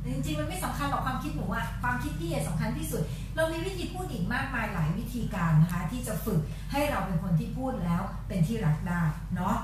[0.06, 3.02] จริงๆมันไม่สำคัญหรอกความคิดหนูอะความคิดพี่สำคัญที่สุด
[3.36, 6.40] เรามีวิธีพูดอีกมากมายหลายวิธีการนะคะ ที่จะฝึก
[6.72, 9.02] ให้เราเป็นคนที่พูดแล้วเป็นที่รักได้
[9.36, 9.56] เนาะ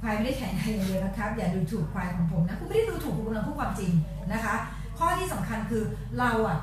[0.00, 3.92] ควายไม่ได้แข่งใครอย่างเดียวนะครับ อย่าดูถูกควายของผมนะคุณไม่ได้ดูถูกคุณกำลังพูดความจริง
[4.32, 4.54] นะคะ
[4.98, 5.82] ข้อที่สำคัญคือ
[6.18, 6.58] เราอะ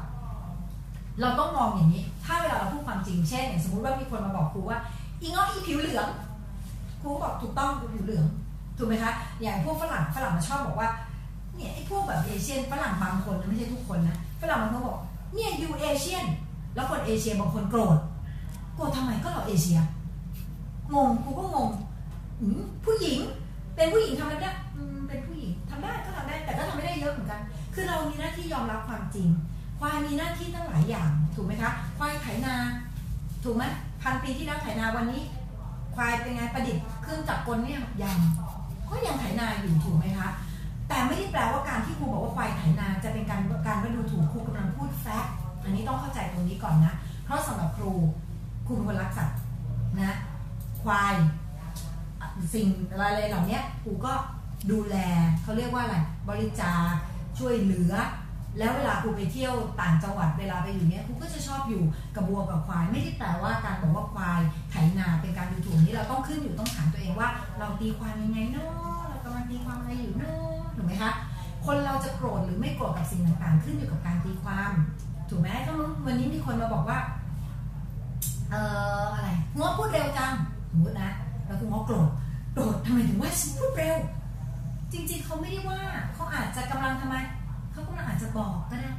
[1.21, 4.79] เราต้องมองอย่างนี้ ถ้าเวลาเราพูดความจริง เช่น สมมติว่ามีคนมาบอกครูว่า
[5.21, 6.07] อีงออีผิวเหลือง
[7.01, 8.25] ครูบอกถูกต้องผิวเหลือง
[8.77, 10.89] ถูกไหมคะ อย่างพวกฝรั่งฝรั่งมันชอบบอกว่า
[11.55, 14.99] เนี่ยไอ้พวกแบบเอเชียนฝรั่งบางคนนะไม่ใช่ทุกคนนะ ฝรั่งบางคนบอก
[15.33, 16.25] เนี่ยยูเอเชียน
[16.75, 17.97] แล้วคนเอเชียบางคนโกรธ
[18.75, 19.79] โกรธทำไมก็เราเอเชีย
[20.93, 21.69] งง ครูก็งง
[22.85, 23.19] ผู้หญิง
[23.75, 24.51] เป็นผู้หญิงทำอะไรไม่ได้
[25.07, 27.41] เป็นผู้หญิงทำได้ก็ทำได้ แต่ก็ทำไม่ได้เยอะเหมือนกัน
[27.73, 29.27] คือเรามีหน้าที่ยอมรับความจริง
[29.79, 32.55] ควายมีหน้าที่ตั้งหลายอย่าง ถูกไหมคะ ควายไถนา
[33.43, 33.63] ถูกไหม
[34.01, 35.21] พันปีที่แล้วไถนาวันนี้
[35.95, 38.17] ควายเป็นไงประดิษฐ์เครื่องจักรกลเนี่ยยัง
[38.89, 40.29] ก็ยังไถนาอยู่ถูกไหมคะ
[40.87, 46.93] แต่ไม่ได้แปลว่าการที่ครูบอกว่าควายไถนาจะเป็นการการว่าดูถูกครูกำลังพูดแฟกต์อันนี้ต้องเข้าใจตรงนี้ก่อนนะ
[47.25, 47.91] เพราะสำหรับครู
[48.67, 49.37] ครูเป็นคนรักสัตว์
[49.97, 50.15] นะ
[50.83, 51.15] ควาย
[52.53, 54.13] สิ่งอะไรเหล่านี้ครูก็
[54.71, 54.95] ดูแล
[55.43, 55.97] เขาเรียกว่าอะไร
[56.29, 56.81] บริจาค
[57.39, 57.93] ช่วยเหลือ
[58.59, 61.83] แล้วเวลาครูไปเที่ยวต่างจังหวัดเวลาไปอยู่เนี้ยครูก็จะชอบอยู่
[62.15, 71.11] กับวัวกับควาย ไม่ได้แปลว่าการบอกว่าควายไถนาเป็นการดูถูกนี้เราต้องขึ้นอยู่ต้องถามตัวเองว่า เราตีความยังไงเนาะเรากำลังตีความอะไรอยู่เนาะถูกไหมคะ
[71.65, 74.71] คนเราจะโกรธหรือไม่โกรธกับสิ่งต่างๆ ขึ้นอยู่กับการตีความ
[75.29, 75.73] ถูกไหมถ้า
[76.05, 76.99] วันนี้มีคนมาบอกว่า
[78.51, 78.61] เอ่
[79.01, 80.33] ออะไรง้อพูดเร็วจัง
[80.71, 81.09] สมมตินะ
[81.45, 82.09] แล้วคุณง้อโกรธ
[82.53, 83.97] โกรธทำไมถึงว่าฉันพูดเร็ว
[84.91, 85.81] จริงๆเขาไม่ได้ว่า
[86.13, 87.15] เขาอาจจะกำลังทำไม
[87.71, 88.91] เขากำลังอาจจะบอกก็ได้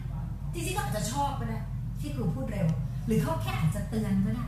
[0.52, 1.58] จริงๆก็อาจจะชอบก็ได้
[2.00, 2.66] ที่ครูพูดเร็ว
[3.06, 4.46] หรือเขาแค่อาจจะเตือนก็ได้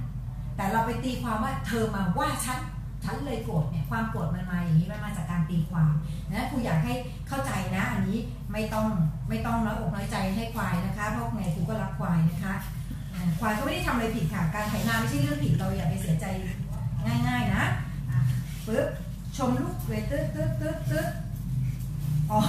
[0.56, 2.58] แต่เราไปตีความว่าเธอมาว่าฉัน
[3.04, 5.92] ฉันเลยโกรธเนี่ยความโกรธมันมาอย่างนี้มันมาจากการตีความ
[6.30, 6.94] นะครูอยากให้
[7.28, 8.18] เข้าใจนะ อันนี้
[8.52, 8.86] ไม่ต้อง
[9.28, 12.54] ไม่ต้องน้อยอกน้อยใจให้ควายนะคะเพราะไงครูก็รักควายนะคะ
[13.40, 16.26] ควายก็ไม่ได้ทำอะไรผิดค่ะ การไถนาไม่ใช่เรื่องผิดเราอย่าไปเสียใจ
[17.28, 17.64] ง่าย ๆ นะ
[18.66, 18.88] ปึ๊บ
[19.36, 21.08] ชมลูกเวทตึ๊ดตึ๊ดตึ๊ดตึ๊ด
[22.30, 22.40] อ๋อ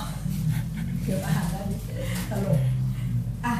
[1.04, 1.80] เกือบอ่านแล้วนี่
[2.30, 2.60] ตลก
[3.46, 3.54] อะ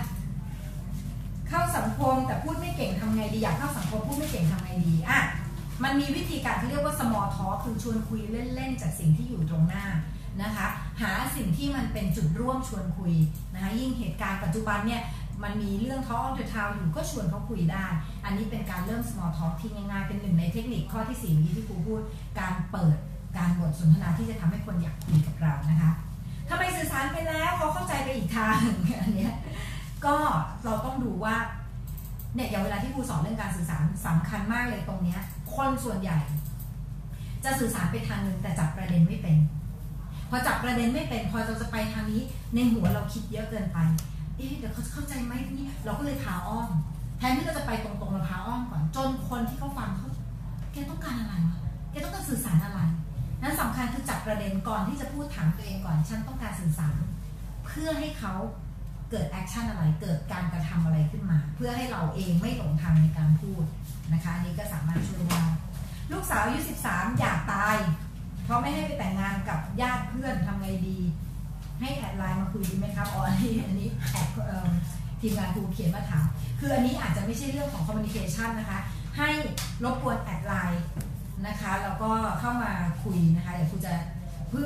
[1.48, 5.20] เข้าสังคมแต่พูดไม่เก่งทำไงดีอยากเข้าสังคมพูดไม่เก่งทำไงดีอะ
[5.84, 8.22] มันมีวิธีการที่เรียกว่า small talk คือชวนคุย
[8.56, 9.86] เล่นๆ จากสิ่งที่อยู่ตรงหน้า
[10.42, 10.68] นะคะ
[11.02, 13.14] หาสิ่งที่มันเป็นจุดร่วมชวนคุย
[13.54, 15.02] นะคะยิ่งเหตุการณ์ปัจจุบันเนี่ย
[15.44, 17.86] มันมีเรื่อง talk on the town อยู่ก็ชวนเขาคุยได้
[18.26, 22.02] อันนี้เป็นการเริ่ม small talk ที่ง่ายๆ เป็นหนึ่งในเทคนิคข้อที่สี่นี้ที่ครูพูด
[22.40, 22.98] การเปิด
[23.38, 25.92] การบทสนทนาที่จะทำให้คนอยากคุยกับเรานะคะ
[26.50, 28.58] ทำไมสื่อสารไปแล้วเขาเข้าใจไปอีกทาง
[29.02, 29.30] อันนี้
[30.06, 30.16] ก็
[30.64, 31.36] เราต้องดูว่า
[32.36, 35.20] เนี่ยอย่างเวลาที่ครูสอนเรื่องการสื่อสารสำคัญมากเลยตรงเนี้ย
[35.56, 36.18] คนส่วนใหญ่
[37.44, 39.38] จะสื่อสารไปทางหนึ่งแต่จับประเด็นไม่เป็น
[40.30, 42.22] พอจับประเด็นไม่เป็น พอเราจะไปทางนี้
[42.54, 43.80] ในหัวเราคิดเยอะเกินไป
[44.38, 46.70] เอ๊ะเดี๋ยวเขาจะเข้าใจไหมนี่เราก็เลยพาอ้อม
[47.18, 50.10] แทนที่เราจะไปตรงๆเราพาอ้อมก่อน จนคนที่เขาฟังเขา
[50.72, 51.60] แกต้องการอะไรวะ
[51.92, 52.80] แกต้องการสื่อสารอะไร
[53.42, 56.96] นั้นสำคัญคือจับประเด็นก่อนที่จะพูดถามตัวเองก่อนฉันต้องการสื่อสาร
[57.66, 58.34] เพื่อให้เขา
[59.12, 63.64] เกิด action อะไร เกิดการกระทำอะไรขึ้นมา เพื่อให้เราเองไม่หลงทางในการพูด
[64.14, 65.44] นะคะอันนี้ก็สามารถช่วยได้
[66.12, 67.76] ลูกสาวอายุ13 อยากตาย
[68.44, 71.00] เพราะไม่ให้ไปแต่งงานกับญาติเพื่อนทำไงดี
[71.80, 74.28] ให้ add LINE มาคุยดีไหมครับอ๋ออันนี้อันนี้แอด
[75.22, 76.26] ทีมงานครูเขียนมาถาม
[76.60, 78.80] คืออันนี้อาจจะไม่ใช่เรื่องของ communication นะคะ
[79.18, 79.30] ให้
[79.84, 80.84] รบกวน add LINE
[81.48, 82.72] นะคะแล้วก็เข้ามา
[83.04, 83.94] คุยนะคะเดี๋ยวครูจะ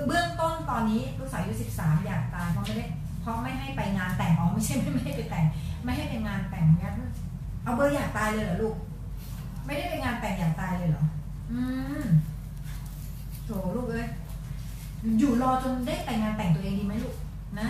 [0.08, 2.86] เบื้องต้นตอนนี้ลูกสาวอายุ13 อยากตายเพราะไม่ได้
[3.22, 5.46] เพราะไม่ให้ไปงานแต่งอ๋อไม่ใช่ไม่ไม่ให้ไปแต่ง
[5.84, 6.94] ไม่ให้ไปงานแต่งเนี่ย
[7.64, 8.76] เอาเบอร์อยากตายเลยเหรอลูก
[9.66, 11.06] ไม่ได้ไปงานแต่งอยากตายเลยเหรอ
[11.52, 11.62] อื
[12.02, 12.04] ม
[13.46, 14.08] โถลูกเอ้ย
[15.20, 17.16] อยู่รอจนได้แต่งงานแต่งตัวเองดีไหมลูก
[17.60, 17.70] นะ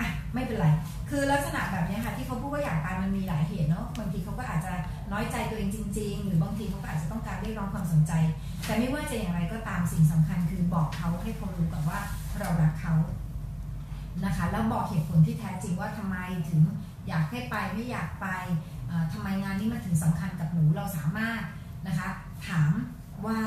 [0.00, 0.68] อะไม่เป็นไร
[1.10, 4.72] คือลักษณะแบบนี้ค่ะที่เขาพูดว่าอยากตายมันมีหลายเหตุเนาะบางทีเขาก็อาจจะ
[5.12, 8.12] น้อยใจตัวเองจริง ๆ หรือบางทีเขาก็อาจจะต้องการเรียกร้องความสนใจ
[8.66, 12.00] แต่ไม่ว่าจะอย่างไรก็ตามสิ่งสำคัญคือบอกเขาให้เขารู้ก่อนว่า
[12.38, 12.94] เรารักเขา
[14.24, 16.16] นะคะแล้วบอกเหตุผลที่แท้จริงว่าทำไม
[16.48, 16.60] ถึง
[17.08, 18.26] อยากให้ไปไม่อยากไป
[18.88, 21.42] เอ่อทำไมงานนี้มันถึงสำคัญกับหนูเราสามารถ
[21.86, 22.08] นะคะ
[22.48, 22.72] ถาม
[23.26, 23.40] ว่า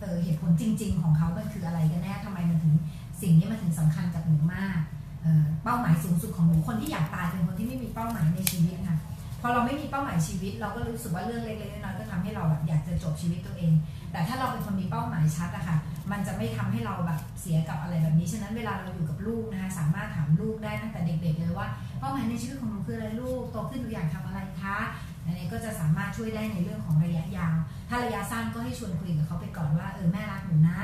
[0.00, 2.74] เออเหตุผลจริง ๆ ของเขามันคืออะไรกันแน่ทำไมมันถึง
[3.20, 4.78] สิ่งนี้มันถึงสำคัญกับหนูมาก
[5.22, 8.98] เออเป้าหมายสูงสุดของหนูคนที่อยากตายเป็นคนที่ไม่มีเป้าหมายในชีวิตค่ะ
[9.40, 13.72] พอเราไม่มีเป้าหมายชีวิต เราก็รู้สึกว่าเรื่องเล็กๆน้อยๆก็ทำให้เราแบบอยากจะจบชีวิตตัวเอง
[14.12, 15.76] แต่ถ้าเราเป็นคนมีเป้าหมายชัดอะค่ะ
[16.10, 21.66] มันจะไม่ทำให้เราแบบเสียกับอะไรแบบนี้ฉะนั้นเวลาเราอยู่กับลูกนะคะสามารถถามลูกได้ตั้งแต่เด็ก ๆ เลยว่า
[22.00, 24.78] เป้าหมายในชีวิตของหนูคืออะไรลูกโตขึ้นหนูอยากทำอะไรคะ
[25.24, 27.56] อันนี้ก็จะสามารถช่วยได้ในเรื่องของระยะยาว
[27.88, 30.78] ถ้าระยะสั้นก็ให้ชวนคุยกับเขาไปก่อนว่าเออแม่รักหนูนะ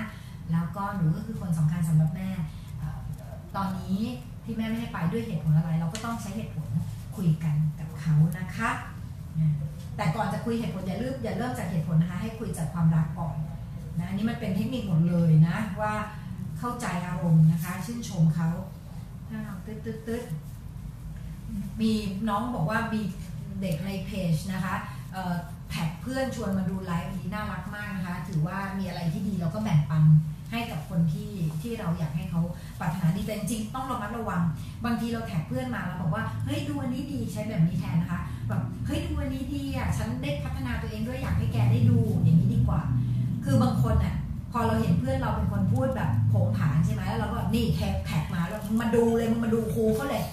[0.53, 2.31] แล้วก็หนูก็คือคนสำคัญสำหรับแม่
[3.57, 4.01] ตอนนี้
[4.45, 6.69] ที่แม่ไม่ให้ไปด้วยเหตุผลอะไร เราก็ต้องใช้เหตุผล
[7.17, 8.71] คุยกันกับเขานะคะ
[9.97, 13.37] แต่ก่อนจะคุยเหตุผลอย่าเริ่มอย่าเริ่มจากเหตุผลนะคะ ให้คุยจากความรักก่อน
[13.99, 15.95] นะอันนี้มันเป็นเทคนิคหมดเลยนะว่า
[16.59, 18.49] เข้าใจอารมณ์นะคะ ชื่นชมเขา
[19.65, 20.23] ตึ๊ดตึ๊ดตึ๊ด
[21.81, 21.93] มี
[22.29, 23.01] น้องบอกว่ามี
[23.63, 24.75] เด็กในเพจนะคะ
[25.71, 30.05] tag เพื่อนชวนมาดูไลฟ์นี้น่ารักมากนะคะ ถือว่ามีอะไรที่ดีเราก็แบ่งปัน
[30.51, 32.43] ให้กับคนที่ที่เราอยากให้เขา
[32.81, 34.43] ปรารถนาดีแต่จริงๆต้องระมัดระวัง
[34.85, 42.81] บางทีเรา tag เพื่อนมาแล้วบอกว่าเฮ้ยดูอันนี้ดีใช้แบบนี้แทนนะคะแบบเฮ้ยดูอันนี้ดีอะฉันได้พัฒนาตัวเองด้วยอยากให้แกได้ดูอย่างนี้ดีกว่า
[43.45, 44.15] คือบางคนอะ
[44.53, 50.25] พอเราเห็นเพื่อนเราเป็นคนพูดแบบโผงผางใช่ไหมแล้วเราก็แบบนี่ tag tag มาแล้วมาดูเลยมึงมาดูครูเขาเลย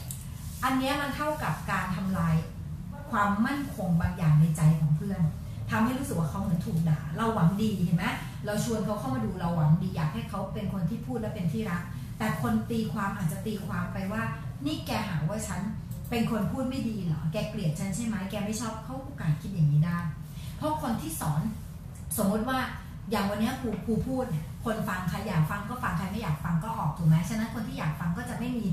[0.63, 2.35] อันนี้มันเท่ากับการทำลาย
[3.11, 5.21] ความมั่นคงบางอย่างในใจของเพื่อน
[5.71, 8.05] ทำให้รู้สึกว่าเขาเหมือนถูกด่า เราหวังดีเห็นไหม
[8.45, 11.81] เราชวนเขาเข้ามาดูเราหวังดีอยากให้เขาเป็นคนที่พูดและเป็นที่รัก
[12.17, 14.23] แต่คนตีความอาจจะตีความไปว่า
[14.65, 15.61] นี่แกหาว่าฉัน
[16.09, 19.97] เป็นคนพูดไม่ดีเหรอ แกเกลียดฉันใช่ไหมแกไม่ชอบเขาโอกาสคิดอย่างนี้ได้
[20.57, 21.41] เพราะคนที่สอน
[22.17, 22.59] สมมติว่า
[23.11, 28.65] อย่างวันนี้ครูครูพูดเนี่ยคนฟังใครอยากฟังก็ฟังใครไม่อยากฟังก็ออกถูกไหมฉะนั้นคนที่อยากฟังก็จะไม่มี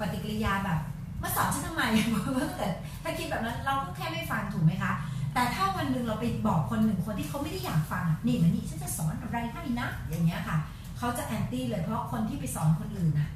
[0.00, 0.80] ปฏิกิริยาแบบ
[1.22, 1.82] มาสอนฉันทำไม
[2.22, 4.92] เพราะว่าเกิดถ้าคิดแบบนั้นเราก็แค่ไม่ฟังถูกไหมคะ
[5.34, 10.56] แต่ถ้าวันหนึ่งเราไปบอกคนหนึ่งคนที่เขาไม่ได้อยากฟังอะนี่นะนี่ฉันจะสอนอะไรให้นะอย่างเงี้ยค่ะ
[10.98, 13.30] เขาจะ anti เลยเพราะคนที่ไปสอนคนอื่นน่ะ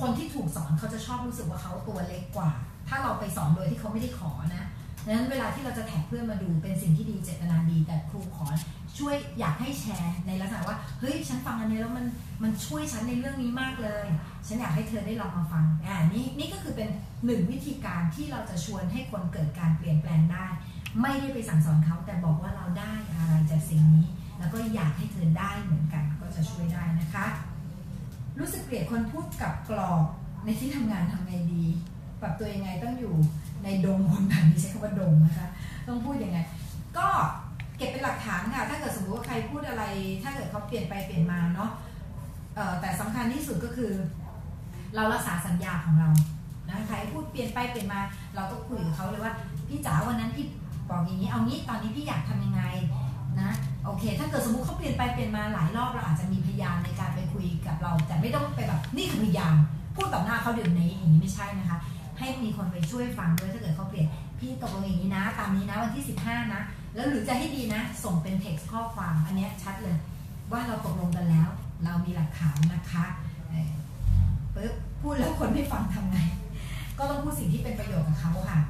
[0.00, 2.50] คนที่ถูกสอนเขาจะชอบรู้สึกว่าเขาตัวเล็กกว่า
[2.88, 4.64] ถ้าเราไปสอนโดยที่เขาไม่ได้ขอนะ
[5.06, 8.46] ดังนั้นเวลาที่เราจะ tag เพื่อนมาดูเป็นสิ่งที่ดีเจตนาดี แต่ครูขอ
[8.98, 12.06] ช่วยอยากให้แชร์ในลักษณะว่าเฮ้ยฉันฟังอันนี้แล้วมัน
[12.42, 14.06] มันช่วยฉันในเรื่องนี้มากเลย
[14.46, 16.48] ฉันอยากให้เธอได้ลองมาฟังอ่านี่นี่
[17.24, 20.46] หนึ่งวิธีการที่เราจะชวนให้คนเกิดการเปลี่ยนแปลงได้
[21.00, 24.06] ไม่ได้ไปสั่งสอนเขาแต่บอกว่าเราได้อะไรจากสิ่งนี้
[24.38, 27.26] แล้วก็อยากให้เธอได้เหมือนกันก็จะช่วยได้นะคะ
[28.38, 30.02] รู้สึกเกลียดคนพูดกับกรอบ
[30.44, 31.64] ในที่ทำงานทำไงดี
[32.20, 33.14] ปรับตัวยังไงต้องอยู่
[33.64, 35.46] ในดงคนแบบนี้ใช้คำว่าดงนะคะ
[35.88, 36.38] ต้องพูดยังไง
[36.98, 37.08] ก็
[37.76, 39.84] เก็บเป็นหลักฐานค่ะถ้าเกิดสมมติว่าใครพูดอะไร
[40.22, 41.70] ถ้าเกิดเขาเปลี่ยนไปเปลี่ยนมาเนาะ
[42.80, 43.92] แต่สำคัญที่สุดก็คือ
[44.94, 46.10] เรารักษาสัญญาของเรา
[46.68, 48.00] นะใครพูดเปลี่ยนไปเปลี่ยนมา
[48.34, 49.32] เราก็คุยกับเขาเลยว่า
[49.68, 50.46] พี่จ๋าวันนั้นพี่
[50.90, 52.62] บอกอย่างนี้เอางี้ตอนนี้พี่อยากทำยังไง
[53.40, 53.50] นะ
[53.84, 59.54] โอเค ถ้าเกิดสมมติเขาเปลี่ยนไปเปลี่ยนมาหลายรอบเราอาจจะมีพยานในการไปคุยกับเรา แต่ไม่ต้องไปแบบนี่คือพยาน
[59.96, 61.78] พูดต่อหน้าเขาเดี๋ยวนี้อย่างนี้ไม่ใช่นะคะ
[62.18, 64.06] ให้มีคนไปช่วยฟังด้วยถ้าเกิดเขาเปลี่ยน
[64.38, 66.62] พี่ตกลงอย่างนี้นะ ตามนี้นะวันที่ 15 นะ
[66.94, 69.96] แล้วหรือจะให้ดีนะ ส่งเป็นเท็กซ์ข้อความอันนี้ชัดเลย
[70.52, 71.48] ว่าเราตกลงกันแล้ว
[71.84, 73.04] เรามีหลักฐานนะคะ
[73.50, 73.70] เออ
[74.54, 76.18] ปึ๊บพูดแล้วคนไม่ฟังทำไง
[76.98, 78.60] ก็ต้องพูดสิ่งที่เป็นประโยชน์กับเขาค่ะ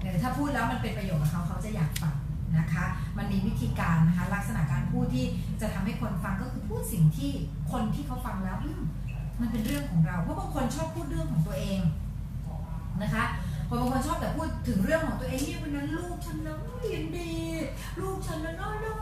[0.00, 2.14] เดี๋ยถ้าพูดแล้วมันเป็นประโยชน์กับเขาเขาจะอยากฟัง
[2.58, 2.84] นะคะ
[3.18, 5.26] มันมีวิธีการนะคะลักษณะการพูดที่
[5.60, 7.30] จะทำให้คนฟังก็คือพูดสิ่งที่
[7.72, 8.66] คนที่เขาฟังแล้วม
[9.40, 11.80] มันเป็นเรื่องของเรา เพราะบางคนชอบพูดเรื่องของตัวเอง
[13.02, 13.24] นะคะ
[13.68, 17.32] คนบางคนชอบแต่พูดถึงเรื่องของตัวเองเนี่ยวันนั้นลูกฉันนะเรียนดี
[18.00, 18.98] ลูกฉันนะน่ารัก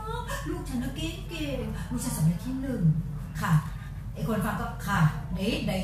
[0.49, 1.57] ลูกฉันนะเก่งเก่ง
[1.91, 2.81] ลูกฉันสำเร็จที่หนึ่ง
[3.41, 3.53] ค่ะ
[4.13, 4.99] ไอคนฟังก็ค่ะ
[5.35, 5.81] เด็ดี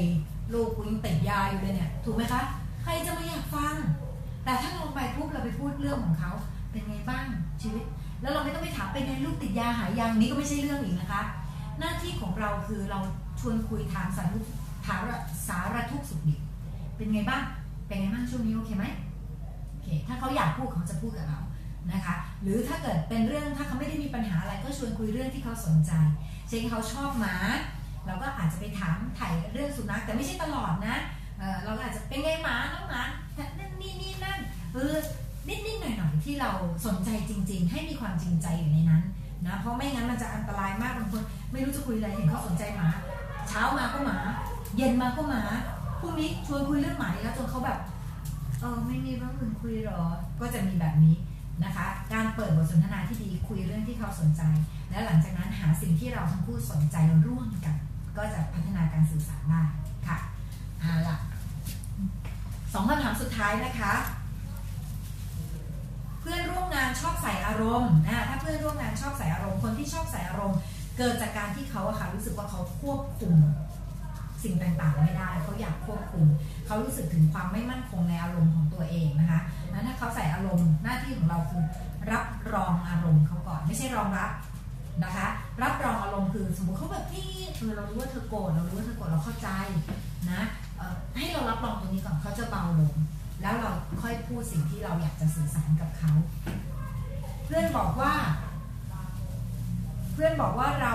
[0.53, 2.41] ลูกกูยังติดยาอยู่เลยเนี่ยถูกไหมคะ
[2.83, 3.75] ใครจะมาอยากฟัง
[4.45, 6.31] แต่ถ้าเราไปปุ๊บเราไปพูดเรื่องของเขา
[6.71, 7.25] เป็นไงบ้าง
[7.61, 7.83] ชีวิต
[8.21, 11.21] แล้วเราไม่ต้องไปถามเป็นไงลูกติดยาหายยังนี่ก็ไม่ใช่เรื่องอีกนะคะ
[11.79, 12.99] หน้าที่ของเราคือเรา
[13.39, 14.45] ชวนคุยถามสารทุก
[14.87, 15.01] ถาม
[15.47, 16.41] สารทุกสุขดิบ
[16.97, 17.43] เป็นไงบ้าง
[17.87, 18.85] เป็นไงบ้างช่วงนี้โอเคไหม
[19.71, 21.39] โอเคถ้าเขาอยากพูดเขาจะพูดกับเรา
[21.91, 25.91] นะคะ หรือถ้าเกิดเป็นเรื่องถ้าเขาไม่ได้มีปัญหาอะไรก็ชวนคุยเรื่องที่เขาสนใจ
[26.47, 27.35] เช่นเขาชอบหมา
[28.05, 30.95] เราก็อาจจะไปถามถ่ายเรื่องสุนัขแต่ไม่ใช่ตลอดนะ
[31.63, 33.03] เราก็อาจจะเป็นไงหมาน้องหมา
[33.37, 34.39] นั่นนี่นี่นั่น
[34.73, 34.95] เออ
[35.47, 36.49] นิดนิดหน่อยหน่อยที่เรา
[36.85, 39.03] สนใจจริง ๆ ให้มีความจริงใจอยู่ในนั้น
[39.45, 42.89] นะเพราะไม่งั้นมันจะอันตรายมากบางคนไม่รู้จะคุยอะไรเห็นเขาสนใจหมา
[43.49, 44.17] เช้ามาก็หมา
[44.75, 45.41] เย็นมาก็หมา
[45.99, 47.79] พรุ่งนี้ชวนคุยเรื่องหมาแล้วจนเขาแบบ
[48.59, 50.01] เออไม่มีเรื่องอื่นคุยหรอ
[50.39, 51.15] ก็จะมีแบบนี้
[51.63, 54.41] นะคะ การเปิดบทสนทนาที่ดีคุยเรื่องที่เขาสนใจ
[54.89, 56.95] แล้วหลังจากนั้นหาสิ่งที่เราทั้งคู่สนใจ
[57.27, 57.75] ร่วมกัน
[58.17, 59.61] ก็จะพัฒนาการสื่อสารได้
[60.07, 60.17] ค่ะ
[60.79, 61.17] เอาล่ะ
[62.73, 63.93] สองคำถามสุดท้ายนะคะ
[66.21, 70.59] เพื่อนร่วมงานชอบใส่อารมณ์นะถ้าเพื่อนร่วมงานชอบใส่อารมณ์คนที่ชอบใส่อารมณ์
[70.97, 73.33] เกิดจากการที่เขาอะค่ะรู้สึกว่าเขาควบคุม
[74.43, 76.25] สิ่งต่างๆ ไม่ได้เขาอยากควบคุม
[76.65, 79.39] เขารู้สึกถึงความไม่มั่นคงในอารมณ์ของตัวเองนะคะ
[79.71, 81.63] นั้นถ้าเขาใส่อารมณ์หน้าที่ของเราคือ
[82.11, 84.31] รับรองอารมณ์เขาก่อน ไม่ใช่รองรับ
[85.03, 85.27] นะคะ
[85.63, 89.49] รับรองอารมณ์คือสมมติเขาแบบนี่เออเรารู้ว่าเธอโกรธเรารู้ว่าเธอโกรธเราเข้าใจ
[90.31, 90.41] นะ
[91.17, 92.93] ให้เรารับรองตรงนี้ก่อนเขาจะเบาลง
[93.41, 96.11] แล้วเราค่อยพูดสิ่งที่เราอยากจะสื่อสารกับเขา
[97.45, 98.13] เพื่อนบอกว่า
[100.13, 100.93] เพื่อนบอกว่าเรา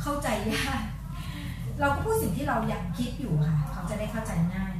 [0.00, 0.80] เข้าใจยาก
[1.80, 4.74] เราก็พูดสิ่งที่เราอยากคิดอยู่ค่ะเขาจะได้เข้าใจง่าย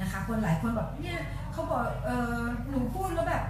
[0.00, 1.18] นะคะ คนหลายคนแบบเนี่ย
[1.52, 3.44] เขาบอกเออหนูพูดแล้วแบบ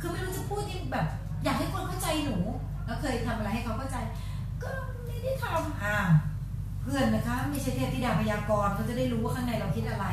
[0.00, 1.06] คือไม่รู้จะพูดยังแบบ
[1.44, 2.36] อยากให้คนเข้าใจหนู
[2.86, 3.96] แล้วเคยทำอะไรให้เขาเข้าใจ
[4.62, 4.70] ก็
[5.06, 5.96] ไม่ได้ทำอ่า
[6.84, 10.06] เพื่อนนะคะ ไม่ใช่เทพธิดาพยากรณ์เขาจะได้รู้ว่าข้างในเราคิดอะไร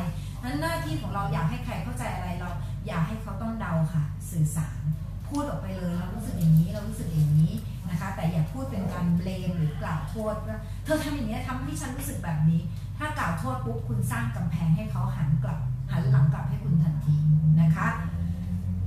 [0.43, 2.49] นั้นหน้าที่ของเราอยากให้ใครเข้าใจอะไรเรา
[2.87, 4.79] อยากให้เขาต้องเดาค่ะ สื่อสาร
[5.27, 7.53] พูดออกไปเลยเรารู้สึกอย่างนี้เรารู้สึกอย่างนี้
[7.89, 12.61] นะคะ แต่อย่าพูดเป็นการเบลมหรือกล่าวโทษว่าเธอทำอย่างนี้ทำให้ฉันรู้สึกแบบนี้
[12.97, 15.59] ถ้ากล่าวโทษปุ๊บคุณสร้างกำแพงให้เขาหันกลับ
[15.91, 17.15] หันหลังกลับให้คุณทันที
[17.61, 17.87] นะคะ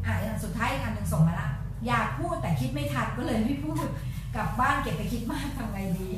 [0.06, 1.48] อะสุดท้ายอีกอันหนึ่งส่งมาละ
[1.86, 3.86] อยากพูดแต่คิดไม่ทันก็เลยไม่พูด
[4.34, 6.08] กลับบ้านเก็บไปคิดมากทำไงดี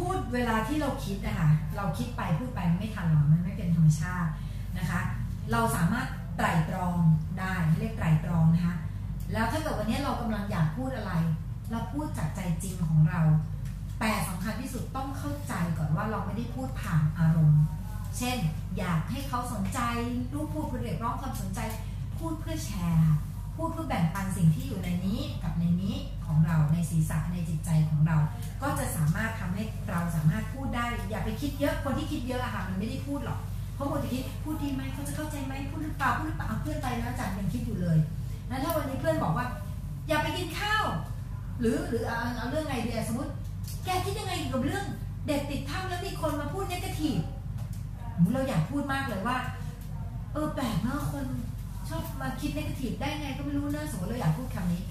[0.00, 4.30] พูดเวลาที่เราคิดนะคะเราคิดไปพูดไปไม่ทันหรอกมันไม่เป็นธรรมชาติ
[4.78, 5.00] นะคะ
[5.52, 6.96] เราสามารถไตร่ตรอง
[7.38, 8.76] ได้เรียกไตร่ตรองนะคะ
[9.32, 11.12] แล้วถ้าเกิดวันนี้เรากำลังอยากพูดอะไร
[11.70, 13.20] เราพูดจากใจจริงของเรา
[14.00, 17.62] แต่สำคัญที่สุดต้องเข้าใจก่อนว่าเราไม่ได้พูดผ่านอารมณ์
[18.18, 18.38] เช่น
[18.78, 19.80] อยากให้เขาสนใจ
[20.34, 21.60] รูปพูดเพื่อเรียกร้องความสนใจ
[22.18, 23.12] พูดเพื่อแชร์
[23.56, 28.16] พูดเพื่อแบ่งปันสิ่งที่อยู่ในนี้กับในนี้ของเราในศีรษะในจิตใจของเรา
[28.62, 33.38] ก็จะสามารถทำให้เราสามารถพูดได้ อย่าไปคิดเยอะคนที่คิดเยอะอะค่ะมันไม่ได้พูดหรอก
[33.74, 37.98] เพราะคนที่คิดพูดดีไหมเขาจะเข้าใจไหมพูดหรือเปล่าพูดหรือเปล่าเพื่อนไปแล้วจันยังคิดอยู่เลย
[38.50, 39.46] นั้นถ้าวันนี้เพื่อนบอกว่า
[40.08, 40.84] อย่าไปกินข้าว
[41.60, 43.30] หรือหรือเอาเอาเรื่องไงเดียสมมติ
[43.84, 44.84] แกคิดยังไงเกี่ยวกับเรื่อง
[45.26, 47.18] เด็กติดถ้ำแล้วมีคนมาพูดเนกาทีฟ
[48.32, 49.38] เราอยากพูดมากเลยว่า
[50.32, 51.26] เออแปลกเนอะคน
[51.90, 54.82] ชอบมาคิดเนกาทีได้ไงก็ไม่รู้เนอะสมมติเราอยากพูดคำนี้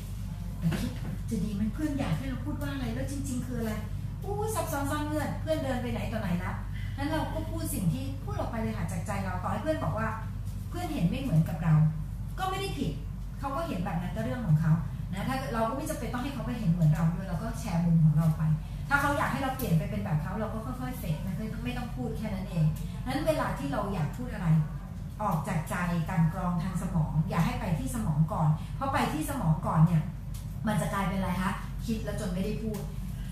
[0.60, 0.92] แต่คิด
[1.30, 3.74] จะดีไหมเพื่อนอยากให้เราพูดว่าอะไรแล้วจริง ๆ คืออะไร
[4.24, 6.56] อู้ซับซ้อนซ่อนเงื่อนเพื่อนเดินไปไหนต่อไหนแล้ว
[6.98, 10.08] นั้นเราก็พูดสิ่งที่พูดออกไปเลยค่ะจากใจเราต่อให้เพื่อนบอกว่า
[10.70, 11.74] เพื่อนเห็นไม่เหมือนกับเรา
[12.40, 12.92] ก็ไม่ได้ผิด
[13.40, 14.74] เขาก็เห็นแบบนั้นก็เรื่องของเขา
[15.14, 18.42] นะถ้าเราก็ไม่จำเป็นต้องให้เขาไปเห็นเหมือนเราด้วยเราก็แชร์มุมของเราไป
[18.90, 21.34] ถ้าเขาอยากให้เราเปลี่ยนไปเป็นแบบเขาเราก็ค่อยๆเฟดไม่
[21.64, 22.66] ไม่ต้องพูดแค่นั้นเอง
[23.06, 24.48] นั้นเวลาที่เราอยากพูดอะไร
[25.22, 30.02] ออกจากใจการกรองทางสมอง อย่าให้ไปที่สมองก่อน เพราะไปที่สมองก่อนเนี่ย
[30.68, 31.52] มันจะกลายเป็นอะไรคะ
[31.86, 32.80] คิดแล้วจนไม่ได้พูด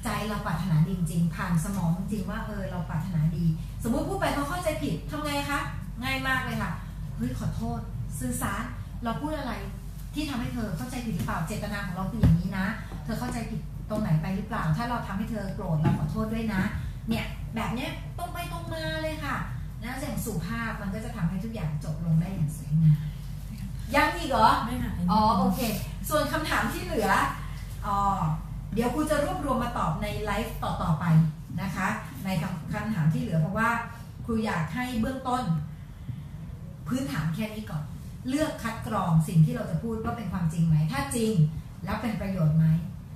[0.04, 3.46] ใจเราปรารถนาดีจริงๆผ่านสมองจริงว่าเออเราปรารถนาดี
[3.84, 5.60] สมมุติพูดไปเขาเข้าใจผิดทำไงคะ
[6.04, 6.72] ง่ายมากเลยค่ะ
[7.18, 7.80] เฮ้ยขอโทษ
[8.20, 8.64] สื่อสาร
[9.04, 9.54] เราพูดอะไร
[10.14, 12.66] ที่ทำให้เธอเข้าใจผิดหรือเปล่าเจตนาของเราคืออย่างนี้นะ
[13.06, 16.62] เธอเข้าใจผิดตรงไหนไปหรือเปล่า ถ้าเราทำให้เธอโกรธเราขอโทษด้วยนะ
[17.10, 19.36] เนี่ยแบบเนี้ยตรงไปตรงมาเลยค่ะ
[19.84, 23.00] นะเสียงสุภาพมันก็จะทำให้ทุกอย่างจบลงได้อย่างสวยงาม
[23.96, 25.60] ยังอีกเหรอไม่ค่ะอ๋อโอเค
[26.10, 27.10] ส่วนคำถามที่เหลือ
[27.86, 27.98] อ๋อ
[28.74, 31.06] เดี๋ยวครูจะรวบรวมมาตอบในไลฟ์ต่อๆไป
[31.62, 31.88] นะคะ
[32.26, 33.70] ในคำคำถามที่เหลือเพราะว่า
[34.26, 35.44] ครูอยากให้เบื้องต้น
[36.88, 37.84] พื้นฐานแค่นี้ก่อน
[38.30, 41.34] เลือกคัดกรองสิ่งที่เราจะพูดว่าเป็นความจริงไหม ถ้าจริง
[41.86, 42.66] แล้วเป็นประโยชน์ไหม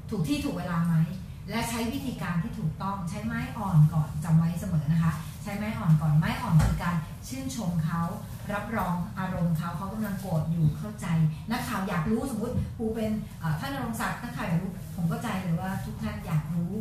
[0.09, 0.95] ถูกที่ถูกเวลาไหม
[1.49, 6.95] และใช้วิธีการที่ถูกต้องใช้ไม้อ่อนก่อนจำไว้เสมอนะคะ ใช้ไม้อ่อนก่อนไม้อ่อนคือการ
[7.27, 8.03] ชื่นชมเขา
[8.53, 11.07] รับรองอารมณ์เขาเขากำลังโกรธอยู่เข้าใจ
[11.51, 13.11] นักข่าวอยากรู้สมมติปูเป็น
[13.59, 16.73] ท่านนรงศักดิ์นักข่าวอยากรู้ผมเข้าใจเลยว่าทุกท่านอยากรู้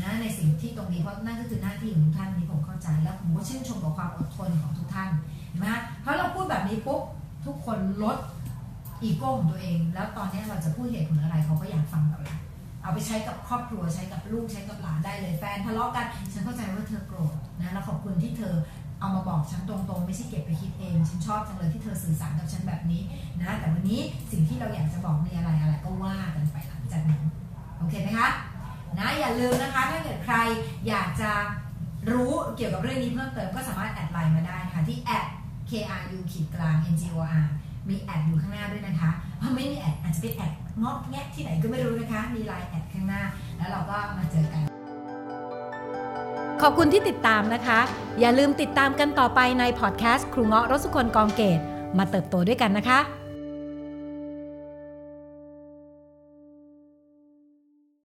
[0.00, 5.10] นะในสิ่งที่ตรงนี้เพราะนั่นก็คือหน้าที่ของทุกท่านนี้ผมเข้าใจ แล้วผมก็ชื่นชมกับความอดทนของทุกท่าน
[5.56, 5.66] นไหม
[6.02, 7.02] เพราะเราพูดแบบนี้ปุ๊บ
[7.46, 8.16] ทุกคนลด
[9.02, 12.36] อีโก้ของตัวเอง แล้วตอนนี้เราจะพูดเหตุผลอะไรเขาก็อยากฟังกับเรา
[12.86, 18.54] เอาไปใช้กับครอบครัวใช้กับลูกใช้กับหลานได้เลยแฟนทะเลาะกันฉันเข้าใจว่าเธอโกรธนะแล้วขอบคุณที่เธอ
[19.00, 23.02] เอามาบอกฉันตรงๆ ไม่ใช่เก็บไปคิดเองฉันชอบจังเลยที่เธอสื่อสารกับฉันแบบนี้
[23.40, 27.22] นะแต่วันนี้สิ่งที่เราอยากจะบอกมีอะไรอะไรก็ว่ากันไปหลังจากนั้น
[27.78, 28.28] โอเคไหมคะ
[28.98, 30.36] นะอย่าลืมนะคะถ้าเกิดใคร
[30.88, 31.30] อยากจะ
[32.10, 35.26] รู้เกี่ยวกับเรื่องนี้เพิ่มเติมก็สามารถแอดไลน์มาได้ค่ะที่แอด
[35.70, 37.44] KRU ขีดกลาง NGOR
[37.88, 43.22] มี at อยู่ข้างหน้าด้วยนะคะ เพราะไม่มี at อาจจะเป็น at งอกแงะที่ไหนก็ไม่รู้นะคะ มี LINE at ข้างหน้า
[43.56, 44.62] แล้วเราก็มาเจอกัน
[46.62, 47.80] ขอบคุณที่ติดตามนะคะ
[48.20, 51.60] อย่าลืมติดตามกันต่อไปในพอดแคสต์ครูเงาะรสสุคนธ์ กองเกตุ
[51.98, 52.98] มาเติบโตด้วยกันนะคะ